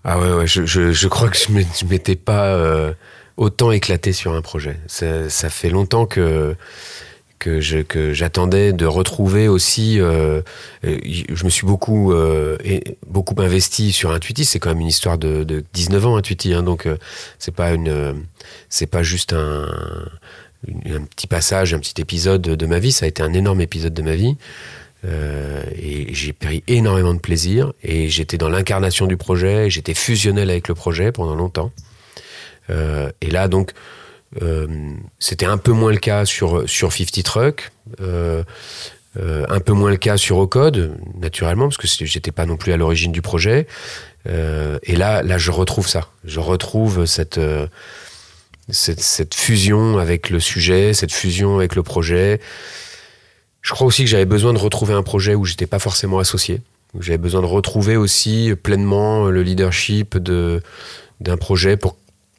Ah 0.05 0.19
ouais, 0.19 0.33
ouais 0.33 0.47
je, 0.47 0.65
je, 0.65 1.09
crois 1.09 1.29
que 1.29 1.37
je 1.37 1.85
m'étais 1.85 2.17
pas 2.17 2.47
euh, 2.55 2.93
autant 3.37 3.71
éclaté 3.73 4.13
sur 4.13 4.35
un 4.35 4.43
projet. 4.43 4.79
Ça, 4.87 5.29
ça 5.29 5.51
fait 5.51 5.71
longtemps 5.71 6.07
que 6.07 6.57
que 7.41 7.61
je 7.61 7.79
que 7.79 8.13
j'attendais 8.13 8.73
de 8.73 8.87
retrouver 8.87 9.49
aussi. 9.49 9.99
Euh, 9.99 10.43
je 10.85 11.45
me 11.45 11.51
suis 11.51 11.67
beaucoup 11.67 12.13
euh, 12.13 12.57
beaucoup 13.09 13.35
investi 13.43 13.91
sur 13.91 14.13
Intuiti. 14.13 14.45
C'est 14.45 14.61
quand 14.61 14.69
même 14.69 14.83
une 14.83 14.87
histoire 14.87 15.19
de, 15.19 15.43
de 15.43 15.65
19 15.73 16.07
ans 16.07 16.17
Intuiti, 16.17 16.55
hein, 16.55 16.63
donc 16.63 16.87
euh, 16.87 16.97
c'est 17.39 17.55
pas 17.55 17.73
une 17.73 18.23
c'est 18.69 18.87
pas 18.87 19.03
juste 19.03 19.33
un 19.33 19.67
un 20.85 21.03
petit 21.05 21.27
passage, 21.27 21.73
un 21.73 21.79
petit 21.79 22.01
épisode 22.01 22.43
de 22.43 22.67
ma 22.67 22.79
vie. 22.79 22.93
Ça 22.93 23.07
a 23.07 23.09
été 23.09 23.23
un 23.23 23.33
énorme 23.33 23.63
épisode 23.63 23.95
de 23.95 24.03
ma 24.03 24.15
vie. 24.15 24.37
Euh, 25.05 25.63
et 25.81 26.13
j'ai 26.13 26.33
pris 26.33 26.63
énormément 26.69 27.15
de 27.15 27.21
plaisir 27.21 27.73
et 27.83 28.09
j'étais 28.09 28.37
dans 28.37 28.51
l'incarnation 28.51 29.07
du 29.07 29.17
projet, 29.17 29.71
j'étais 29.71 29.95
fusionnel 29.95 30.51
avec 30.51 30.69
le 30.69 30.75
projet 30.75 31.11
pendant 31.11 31.35
longtemps. 31.35 31.73
Euh, 32.69 33.11
et 33.21 33.31
là 33.31 33.49
donc 33.49 33.73
euh, 34.43 34.67
c'était 35.19 35.47
un 35.47 35.57
peu 35.57 35.73
moins 35.73 35.91
le 35.91 35.99
cas 35.99 36.27
sur 36.27 36.69
sur 36.69 36.93
50 36.93 37.25
Truck, 37.25 37.71
un 37.99 39.61
peu 39.61 39.73
moins 39.73 39.91
le 39.91 39.97
cas 39.97 40.19
sur 40.19 40.37
Ocode 40.37 40.95
naturellement 41.19 41.69
parce 41.69 41.79
que 41.79 41.87
j'étais 42.07 42.33
pas 42.33 42.45
non 42.45 42.57
plus 42.57 42.73
à 42.73 42.77
l'origine 42.77 43.13
du 43.13 43.23
projet. 43.23 43.67
et 44.27 44.97
là 44.97 45.23
là 45.23 45.39
je 45.39 45.51
retrouve 45.51 45.89
ça, 45.89 46.09
je 46.25 46.41
retrouve 46.41 47.07
cette 47.07 47.41
cette, 48.69 49.01
cette 49.01 49.35
fusion 49.35 49.99
avec 49.99 50.31
le 50.31 50.39
sujet, 50.39 50.93
cette 50.93 51.13
fusion 51.13 51.57
avec 51.57 51.75
le 51.75 51.83
projet. 51.83 52.39
Je 53.63 53.73
crois 53.73 53.87
aussi 53.87 54.05
que 54.05 54.11
j'avais 54.11 54.25
besoin 54.27 54.53
de 54.53 54.59
retrouver 54.59 54.95
un 54.95 55.03
projet 55.03 55.35
où 55.35 55.45
j'étais 55.45 55.67
pas 55.67 55.79
forcément 55.79 56.19
associé. 56.19 56.63
J'avais 56.99 57.19
besoin 57.19 57.41
de 57.41 57.47
retrouver 57.47 57.97
aussi 57.97 58.55
pleinement 58.61 59.27
le 59.27 59.43
leadership 59.43 60.17
de 60.17 60.63
d'un 61.21 61.37
projet 61.37 61.77
pour 61.77 61.97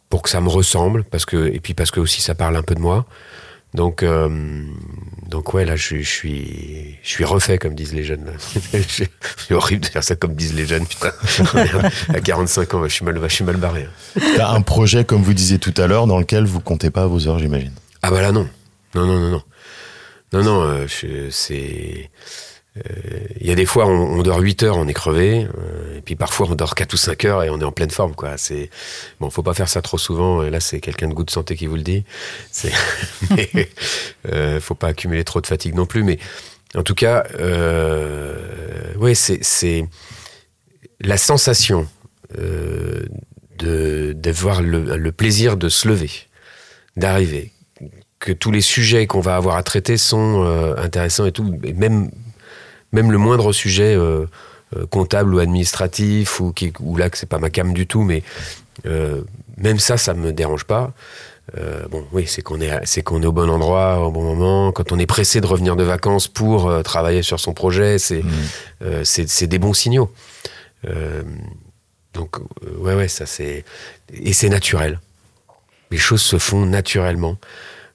pour 0.10 0.22
que 0.22 0.30
ça 0.30 0.42
me 0.42 0.50
ressemble 0.50 1.04
parce 1.06 1.26
que 1.26 1.48
et 1.54 1.60
puis 1.60 1.74
parce 1.74 1.92
que 1.92 2.00
aussi 2.00 2.22
ça 2.22 2.36
parle 2.36 2.56
un 2.58 2.64
peu 2.64 2.76
de 2.76 2.82
moi. 2.82 3.06
Donc 3.74 4.04
euh, 4.04 4.66
donc 5.30 5.54
ouais 5.54 5.64
là 5.64 5.78
je, 5.78 5.98
je, 5.98 6.10
suis 6.10 6.98
je 7.02 7.10
suis 7.10 7.24
refait 7.24 7.58
comme 7.58 7.74
disent 7.74 7.94
les 7.94 8.04
jeunes. 8.04 8.30
c'est 8.90 9.10
horrible 9.52 9.84
de 9.84 9.86
faire 9.88 10.04
ça 10.04 10.18
comme 10.18 10.36
disent 10.36 10.54
les 10.54 10.66
jeunes 10.66 10.86
putain. 10.86 11.14
à 12.14 12.20
45 12.20 12.74
ans 12.74 12.84
je 12.84 12.90
suis 12.90 13.06
mal 13.06 13.18
je 13.24 13.34
suis 13.34 13.46
mal 13.46 13.56
barré. 13.56 13.88
T'as 14.36 14.50
un 14.50 14.62
projet 14.62 15.06
comme 15.06 15.24
vous 15.24 15.34
disiez 15.34 15.60
tout 15.60 15.74
à 15.78 15.88
l'heure 15.88 16.08
dans 16.08 16.20
lequel 16.20 16.44
vous 16.44 16.60
comptez 16.60 16.90
pas 16.90 17.08
vos 17.08 17.30
heures 17.30 17.40
j'imagine? 17.40 17.72
Ah 18.02 18.12
bah 18.12 18.22
là 18.22 18.34
non 18.34 18.50
non 18.94 19.06
non 19.06 19.20
non 19.20 19.30
non. 19.30 19.42
Non, 20.34 20.44
non, 20.44 20.62
euh, 20.64 21.30
c'est. 21.30 22.10
Il 22.76 22.82
euh, 22.90 23.28
y 23.42 23.52
a 23.52 23.56
des 23.56 23.66
fois, 23.66 23.86
on, 23.86 24.20
on, 24.20 24.24
dort 24.24 24.40
8 24.40 24.64
heures, 24.64 24.78
on 24.78 24.88
est 24.88 24.94
crevé, 24.94 25.46
euh, 25.58 25.98
et 25.98 26.02
puis 26.02 26.16
parfois 26.16 26.48
on 26.50 26.56
dort 26.56 26.74
4 26.74 26.94
ou 26.94 26.98
5 26.98 27.26
heures 27.26 27.44
et 27.44 27.50
on 27.50 27.60
est 27.60 27.66
en 27.66 27.74
pleine 27.74 27.90
forme, 27.92 28.16
quoi. 28.16 28.38
C'est 28.38 28.70
bon, 29.20 29.30
faut 29.30 29.44
pas 29.44 29.54
faire 29.54 29.68
ça 29.68 29.82
trop 29.82 29.98
souvent. 29.98 30.42
Et 30.42 30.50
là, 30.50 30.62
c'est 30.62 30.80
quelqu'un 30.80 31.10
de 31.10 31.14
goût 31.14 31.26
de 31.26 31.32
santé 31.32 31.58
qui 31.58 31.68
vous 31.68 31.76
le 31.76 31.82
dit. 31.82 32.06
C'est, 32.50 32.72
euh, 34.32 34.62
faut 34.62 34.76
pas 34.76 34.88
accumuler 34.88 35.26
trop 35.26 35.42
de 35.42 35.48
fatigue 35.48 35.76
non 35.76 35.86
plus. 35.86 36.04
Mais 36.04 36.18
en 36.74 36.84
tout 36.84 36.96
cas, 36.96 37.26
euh, 37.40 38.94
ouais, 38.96 39.16
c'est, 39.16 39.44
c'est 39.44 39.86
la 41.02 41.18
sensation 41.18 41.90
euh, 42.40 43.06
de 43.58 44.14
d'avoir 44.16 44.62
le, 44.62 44.96
le 44.96 45.12
plaisir 45.12 45.58
de 45.58 45.68
se 45.68 45.90
lever, 45.90 46.12
d'arriver, 46.96 47.52
que 48.22 48.32
tous 48.32 48.52
les 48.52 48.62
sujets 48.62 49.08
qu'on 49.08 49.20
va 49.20 49.36
avoir 49.36 49.58
à 49.58 49.64
traiter 49.64 49.98
sont 49.98 50.46
euh, 50.46 50.76
intéressants 50.78 51.26
et 51.26 51.32
tout, 51.34 51.60
même, 51.76 52.12
même 52.94 53.12
le 53.12 53.18
moindre 53.18 53.52
sujet 53.52 53.96
euh, 53.96 54.26
euh, 54.78 54.86
comptable 54.86 55.34
ou 55.34 55.40
administratif, 55.40 56.40
ou, 56.40 56.54
qui, 56.54 56.72
ou 56.80 56.96
là 56.96 57.10
que 57.10 57.18
c'est 57.18 57.28
pas 57.28 57.40
ma 57.40 57.50
cam 57.50 57.74
du 57.74 57.88
tout, 57.88 58.04
mais 58.04 58.24
même 59.58 59.80
ça, 59.80 59.98
ça 59.98 60.14
me 60.14 60.32
dérange 60.32 60.64
pas. 60.64 60.94
Bon, 61.90 62.06
oui, 62.14 62.26
c'est 62.28 62.42
qu'on 62.42 62.62
est, 62.62 62.72
c'est 62.86 63.02
qu'on 63.02 63.22
est 63.22 63.26
au 63.26 63.34
bon 63.34 63.50
endroit 63.50 64.00
au 64.00 64.12
bon 64.12 64.24
moment. 64.24 64.72
Quand 64.72 64.94
on 64.94 65.00
est 65.00 65.06
pressé 65.06 65.42
de 65.42 65.46
revenir 65.46 65.76
de 65.76 65.84
vacances 65.84 66.30
pour 66.30 66.82
travailler 66.84 67.24
sur 67.24 67.40
son 67.40 67.54
projet, 67.54 68.00
c'est, 68.00 68.24
euh, 68.82 69.04
c'est, 69.04 69.48
des 69.48 69.60
bons 69.60 69.74
signaux. 69.74 70.12
Donc, 72.14 72.38
ouais, 72.80 72.96
ouais, 72.96 73.08
ça 73.08 73.26
c'est 73.26 73.66
et 74.14 74.34
c'est 74.34 74.50
naturel. 74.50 75.00
Les 75.92 75.98
choses 75.98 76.22
se 76.22 76.38
font 76.40 76.66
naturellement. 76.66 77.38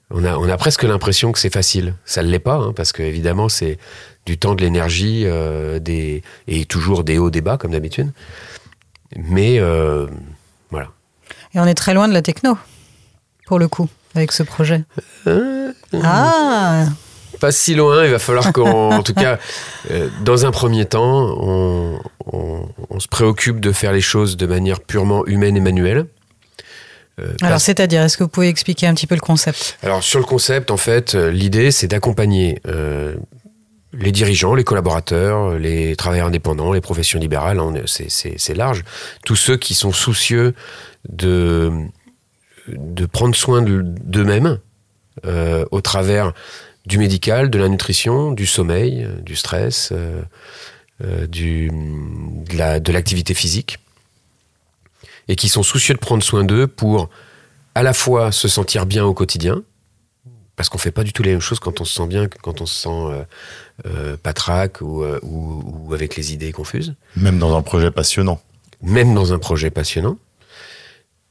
On 0.09 0.23
a, 0.23 0.37
on 0.37 0.47
a 0.49 0.55
presque 0.57 0.83
l'impression 0.83 1.31
que 1.33 1.39
c'est 1.39 1.53
facile. 1.53 1.93
Ça 2.05 2.23
ne 2.23 2.29
l'est 2.29 2.39
pas, 2.39 2.55
hein, 2.55 2.73
parce 2.75 2.91
que 2.93 3.03
évidemment 3.03 3.49
c'est 3.49 3.77
du 4.25 4.37
temps, 4.37 4.55
de 4.55 4.61
l'énergie, 4.61 5.23
euh, 5.25 5.79
des 5.79 6.21
et 6.47 6.65
toujours 6.65 7.03
des 7.03 7.17
hauts, 7.17 7.29
des 7.29 7.41
bas 7.41 7.57
comme 7.57 7.71
d'habitude. 7.71 8.11
Mais 9.15 9.59
euh, 9.59 10.07
voilà. 10.71 10.87
Et 11.53 11.59
on 11.59 11.65
est 11.65 11.73
très 11.75 11.93
loin 11.93 12.07
de 12.07 12.13
la 12.13 12.21
techno, 12.21 12.57
pour 13.47 13.59
le 13.59 13.67
coup, 13.67 13.87
avec 14.15 14.31
ce 14.31 14.43
projet. 14.43 14.83
Euh, 15.27 15.71
Ah 16.03 16.85
pas 17.39 17.51
si 17.51 17.75
loin. 17.75 18.03
Il 18.03 18.09
va 18.11 18.17
falloir 18.19 18.51
qu'en 18.51 18.91
en 18.97 19.03
tout 19.03 19.13
cas, 19.13 19.37
dans 20.23 20.45
un 20.45 20.51
premier 20.51 20.85
temps, 20.85 21.35
on, 21.39 21.99
on- 22.25 22.67
on 22.89 22.99
se 22.99 23.07
préoccupe 23.07 23.59
de 23.59 23.71
faire 23.71 23.91
les 23.93 24.01
choses 24.01 24.37
de 24.37 24.45
manière 24.47 24.79
purement 24.79 25.23
humaine 25.27 25.55
et 25.55 25.59
manuelle. 25.59 26.07
Euh, 27.19 27.33
Alors, 27.41 27.59
c'est-à-dire, 27.59 28.01
est-ce 28.03 28.17
que 28.17 28.23
vous 28.23 28.29
pouvez 28.29 28.47
expliquer 28.47 28.87
un 28.87 28.93
petit 28.93 29.07
peu 29.07 29.15
le 29.15 29.21
concept? 29.21 29.77
Alors, 29.81 30.03
sur 30.03 30.19
le 30.19 30.25
concept, 30.25 30.69
en 30.71 30.77
fait, 30.77 31.15
euh, 31.15 31.31
l'idée, 31.31 31.71
c'est 31.71 31.87
d'accompagner 31.87 32.61
euh, 32.67 33.15
les 33.93 34.11
dirigeants, 34.11 34.53
les 34.53 34.63
collaborateurs, 34.63 35.57
les 35.57 35.95
travailleurs 35.95 36.27
indépendants, 36.27 36.71
les 36.73 36.81
professions 36.81 37.19
libérales. 37.19 37.59
hein, 37.59 37.73
c'est- 37.85 38.53
large. 38.53 38.83
Tous 39.25 39.35
ceux 39.35 39.57
qui 39.57 39.73
sont 39.73 39.91
soucieux 39.91 40.53
de 41.09 41.71
de 42.67 43.05
prendre 43.05 43.33
soin 43.33 43.61
de- 43.61 43.81
d'eux-mêmes 43.81 44.59
euh, 45.25 45.65
au 45.71 45.79
travers 45.79 46.33
du 46.85 46.97
médical, 46.97 47.49
de 47.49 47.57
la 47.57 47.69
nutrition, 47.69 48.33
du 48.33 48.45
sommeil, 48.45 49.07
du 49.23 49.37
stress, 49.37 49.93
du, 51.29 51.69
de 51.71 52.57
la- 52.57 52.79
de 52.81 52.91
l'activité 52.91 53.33
physique, 53.33 53.77
et 55.27 55.35
qui 55.35 55.49
sont 55.49 55.63
soucieux 55.63 55.93
de 55.93 55.99
prendre 55.99 56.23
soin 56.23 56.43
d'eux 56.43 56.67
pour 56.67 57.09
à 57.75 57.83
la 57.83 57.93
fois 57.93 58.31
se 58.31 58.47
sentir 58.47 58.85
bien 58.85 59.05
au 59.05 59.13
quotidien, 59.13 59.61
parce 60.55 60.69
qu'on 60.69 60.79
fait 60.79 60.91
pas 60.91 61.03
du 61.03 61.13
tout 61.13 61.21
les 61.21 61.31
mêmes 61.31 61.41
choses 61.41 61.59
quand 61.59 61.81
on 61.81 61.85
se 61.85 61.93
sent 61.93 62.07
bien 62.07 62.27
que 62.27 62.37
quand 62.41 62.61
on 62.61 62.65
se 62.65 62.81
sent 62.81 62.89
euh, 62.89 63.23
euh, 63.85 64.17
patraque 64.17 64.81
ou, 64.81 65.03
euh, 65.03 65.19
ou, 65.21 65.85
ou 65.87 65.93
avec 65.93 66.15
les 66.15 66.33
idées 66.33 66.51
confuses 66.51 66.95
Même 67.15 67.37
dans 67.37 67.55
un 67.55 67.61
projet 67.61 67.91
passionnant. 67.91 68.41
même 68.81 69.13
dans 69.13 69.33
un 69.33 69.39
projet 69.39 69.69
passionnant, 69.69 70.17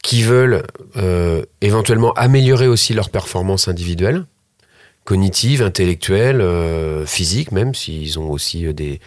qui 0.02 0.22
veulent 0.22 0.62
euh, 0.96 1.44
éventuellement 1.60 2.12
améliorer 2.12 2.68
aussi 2.68 2.94
leur 2.94 3.10
performance 3.10 3.66
individuelle, 3.66 4.24
cognitive, 5.02 5.62
intellectuelle, 5.62 6.40
euh, 6.40 7.04
physique, 7.06 7.50
même 7.50 7.74
s'ils 7.74 8.18
ont 8.20 8.30
aussi 8.30 8.66
euh, 8.66 8.72
des, 8.72 9.00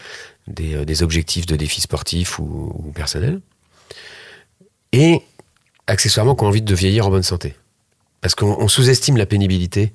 des, 0.48 0.84
des 0.86 1.04
objectifs 1.04 1.46
de 1.46 1.56
défis 1.56 1.80
sportifs 1.80 2.38
ou, 2.40 2.74
ou 2.76 2.92
personnels, 2.92 3.40
et 4.92 5.22
accessoirement 5.88 6.36
qui 6.36 6.44
ont 6.44 6.48
envie 6.48 6.62
de 6.62 6.76
vieillir 6.76 7.08
en 7.08 7.10
bonne 7.10 7.24
santé. 7.24 7.56
Parce 8.22 8.36
qu'on 8.36 8.58
on 8.60 8.68
sous-estime 8.68 9.18
la 9.18 9.26
pénibilité 9.26 9.94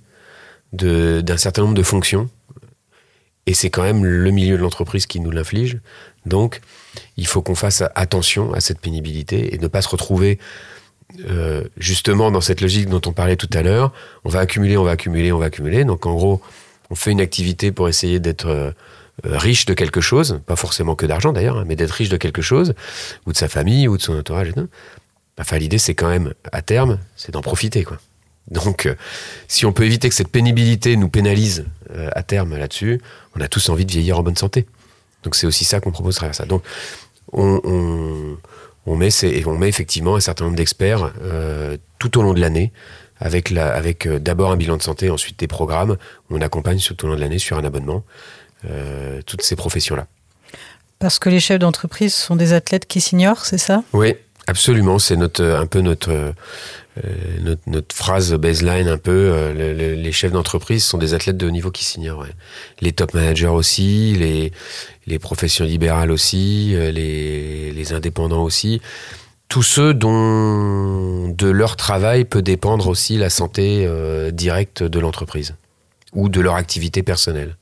d'un 0.72 1.36
certain 1.36 1.62
nombre 1.62 1.74
de 1.74 1.82
fonctions, 1.82 2.28
et 3.46 3.54
c'est 3.54 3.70
quand 3.70 3.82
même 3.82 4.04
le 4.04 4.30
milieu 4.30 4.56
de 4.56 4.62
l'entreprise 4.62 5.06
qui 5.06 5.20
nous 5.20 5.30
l'inflige. 5.30 5.78
Donc, 6.26 6.60
il 7.16 7.26
faut 7.26 7.42
qu'on 7.42 7.54
fasse 7.54 7.82
attention 7.94 8.54
à 8.54 8.60
cette 8.60 8.80
pénibilité 8.80 9.54
et 9.54 9.58
ne 9.58 9.66
pas 9.68 9.82
se 9.82 9.88
retrouver 9.88 10.38
euh, 11.28 11.64
justement 11.76 12.30
dans 12.30 12.40
cette 12.40 12.60
logique 12.60 12.88
dont 12.88 13.02
on 13.06 13.12
parlait 13.12 13.36
tout 13.36 13.50
à 13.52 13.62
l'heure. 13.62 13.92
On 14.24 14.30
va 14.30 14.40
accumuler, 14.40 14.76
on 14.76 14.84
va 14.84 14.92
accumuler, 14.92 15.30
on 15.32 15.38
va 15.38 15.46
accumuler. 15.46 15.84
Donc 15.84 16.06
en 16.06 16.14
gros, 16.14 16.40
on 16.90 16.94
fait 16.94 17.10
une 17.10 17.20
activité 17.20 17.70
pour 17.70 17.88
essayer 17.88 18.18
d'être 18.18 18.46
euh, 18.46 18.70
riche 19.22 19.64
de 19.66 19.74
quelque 19.74 20.00
chose, 20.00 20.40
pas 20.46 20.56
forcément 20.56 20.96
que 20.96 21.06
d'argent 21.06 21.32
d'ailleurs, 21.32 21.58
hein, 21.58 21.64
mais 21.66 21.76
d'être 21.76 21.92
riche 21.92 22.08
de 22.08 22.16
quelque 22.16 22.42
chose, 22.42 22.74
ou 23.26 23.32
de 23.32 23.36
sa 23.36 23.48
famille, 23.48 23.86
ou 23.88 23.96
de 23.96 24.02
son 24.02 24.18
entourage. 24.18 24.52
tout. 24.54 24.68
Enfin, 25.38 25.58
l'idée, 25.58 25.78
c'est 25.78 25.94
quand 25.94 26.08
même, 26.08 26.34
à 26.52 26.62
terme, 26.62 26.98
c'est 27.16 27.32
d'en 27.32 27.40
profiter. 27.40 27.84
Quoi. 27.84 27.98
Donc, 28.50 28.86
euh, 28.86 28.94
si 29.48 29.66
on 29.66 29.72
peut 29.72 29.84
éviter 29.84 30.08
que 30.08 30.14
cette 30.14 30.28
pénibilité 30.28 30.96
nous 30.96 31.08
pénalise 31.08 31.64
euh, 31.92 32.10
à 32.14 32.22
terme 32.22 32.56
là-dessus, 32.56 33.00
on 33.36 33.40
a 33.40 33.48
tous 33.48 33.68
envie 33.68 33.86
de 33.86 33.92
vieillir 33.92 34.18
en 34.18 34.22
bonne 34.22 34.36
santé. 34.36 34.66
Donc 35.22 35.34
c'est 35.36 35.46
aussi 35.46 35.64
ça 35.64 35.80
qu'on 35.80 35.90
propose 35.92 36.16
à 36.16 36.18
travers 36.18 36.34
ça. 36.34 36.44
Donc 36.44 36.62
on, 37.32 38.38
met, 38.86 39.10
ces- 39.10 39.44
on 39.46 39.56
met 39.56 39.68
effectivement 39.68 40.16
un 40.16 40.20
certain 40.20 40.44
nombre 40.44 40.56
d'experts 40.56 41.12
euh, 41.22 41.76
tout 41.98 42.18
au 42.18 42.22
long 42.22 42.34
de 42.34 42.40
l'année, 42.40 42.72
avec, 43.18 43.50
la, 43.50 43.72
avec 43.74 44.06
euh, 44.06 44.18
d'abord 44.18 44.50
un 44.52 44.56
bilan 44.56 44.76
de 44.76 44.82
santé, 44.82 45.08
ensuite 45.10 45.38
des 45.38 45.46
programmes. 45.46 45.96
On 46.30 46.40
accompagne 46.42 46.78
tout 46.78 47.04
au 47.04 47.08
long 47.08 47.14
de 47.14 47.20
l'année 47.20 47.38
sur 47.38 47.56
un 47.56 47.64
abonnement 47.64 48.04
euh, 48.04 48.43
toutes 49.26 49.42
ces 49.42 49.56
professions-là. 49.56 50.06
Parce 50.98 51.18
que 51.18 51.28
les 51.28 51.40
chefs 51.40 51.58
d'entreprise 51.58 52.14
sont 52.14 52.36
des 52.36 52.52
athlètes 52.52 52.86
qui 52.86 53.00
s'ignorent, 53.00 53.44
c'est 53.44 53.58
ça? 53.58 53.82
Oui, 53.92 54.14
absolument. 54.46 54.98
C'est 54.98 55.16
notre, 55.16 55.44
un 55.44 55.66
peu 55.66 55.80
notre, 55.80 56.10
euh, 56.10 56.32
notre, 57.40 57.62
notre 57.66 57.94
phrase 57.94 58.32
baseline, 58.34 58.88
un 58.88 58.96
peu. 58.96 59.10
euh, 59.10 59.52
le- 59.52 59.74
le- 59.74 59.94
les 59.94 60.12
chefs 60.12 60.32
d'entreprise 60.32 60.84
sont 60.84 60.96
des 60.96 61.12
athlètes 61.12 61.36
de 61.36 61.46
haut 61.46 61.50
niveau 61.50 61.70
qui 61.70 61.84
s'ignorent. 61.84 62.20
ouais. 62.20 62.30
Les 62.80 62.92
top 62.92 63.12
managers 63.12 63.48
aussi, 63.48 64.14
les, 64.16 64.52
les 65.06 65.18
professions 65.18 65.64
libérales 65.64 66.10
aussi, 66.10 66.72
euh, 66.74 66.90
les, 66.90 67.72
les 67.72 67.92
indépendants 67.92 68.44
aussi. 68.44 68.80
Tous 69.48 69.62
ceux 69.64 69.92
dont 69.94 71.28
de 71.28 71.48
leur 71.48 71.76
travail 71.76 72.24
peut 72.24 72.40
dépendre 72.42 72.88
aussi 72.88 73.18
la 73.18 73.28
santé 73.30 73.84
euh, 73.86 74.30
directe 74.30 74.82
de 74.82 74.98
l'entreprise 75.00 75.54
ou 76.12 76.28
de 76.28 76.40
leur 76.40 76.54
activité 76.54 77.02
personnelle. 77.02 77.56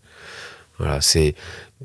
C'est 1.01 1.35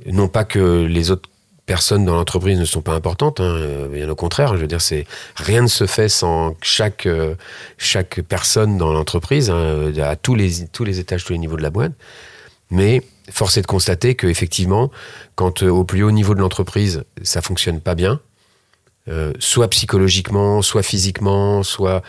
non 0.06 0.28
pas 0.28 0.43
que 0.43 0.86
les 0.86 1.12
autres 1.12 1.30
personnes 1.67 2.06
dans 2.06 2.15
l'entreprise 2.15 2.58
ne 2.58 2.65
sont 2.65 2.82
pas 2.82 2.93
importantes, 2.93 3.39
hein, 3.41 3.56
euh, 3.58 3.88
bien 3.89 4.10
au 4.10 4.15
contraire. 4.15 4.56
Je 4.56 4.62
veux 4.62 4.67
dire, 4.67 4.82
c'est 4.82 5.06
rien 5.36 5.62
ne 5.62 5.67
se 5.67 5.86
fait 5.86 6.10
sans 6.10 6.56
chaque 6.62 7.06
euh, 7.06 7.36
chaque 7.78 8.21
personne 8.21 8.78
dans 8.78 8.91
l'entreprise, 8.91 9.52
hein, 9.52 9.91
à 10.02 10.15
tous 10.15 10.34
les 10.34 10.65
tous 10.71 10.86
les 10.86 11.00
étages, 11.00 11.26
tous 11.26 11.34
les 11.34 11.39
niveaux 11.39 11.58
de 11.58 11.62
la 11.62 11.69
boîte. 11.69 11.91
Mais 12.71 13.04
force 13.30 13.58
est 13.58 13.62
de 13.62 13.67
constater 13.67 14.15
que 14.15 14.28
effectivement, 14.28 14.89
quand 15.36 15.62
euh, 15.62 15.69
au 15.69 15.84
plus 15.84 16.04
haut 16.04 16.12
niveau 16.12 16.34
de 16.34 16.39
l'entreprise, 16.39 17.04
ça 17.21 17.41
fonctionne 17.41 17.82
pas 17.82 17.93
bien, 17.93 18.19
soit 19.39 19.69
psychologiquement, 19.69 20.62
soit 20.62 20.84
physiquement, 20.84 21.63
soit 21.63 22.04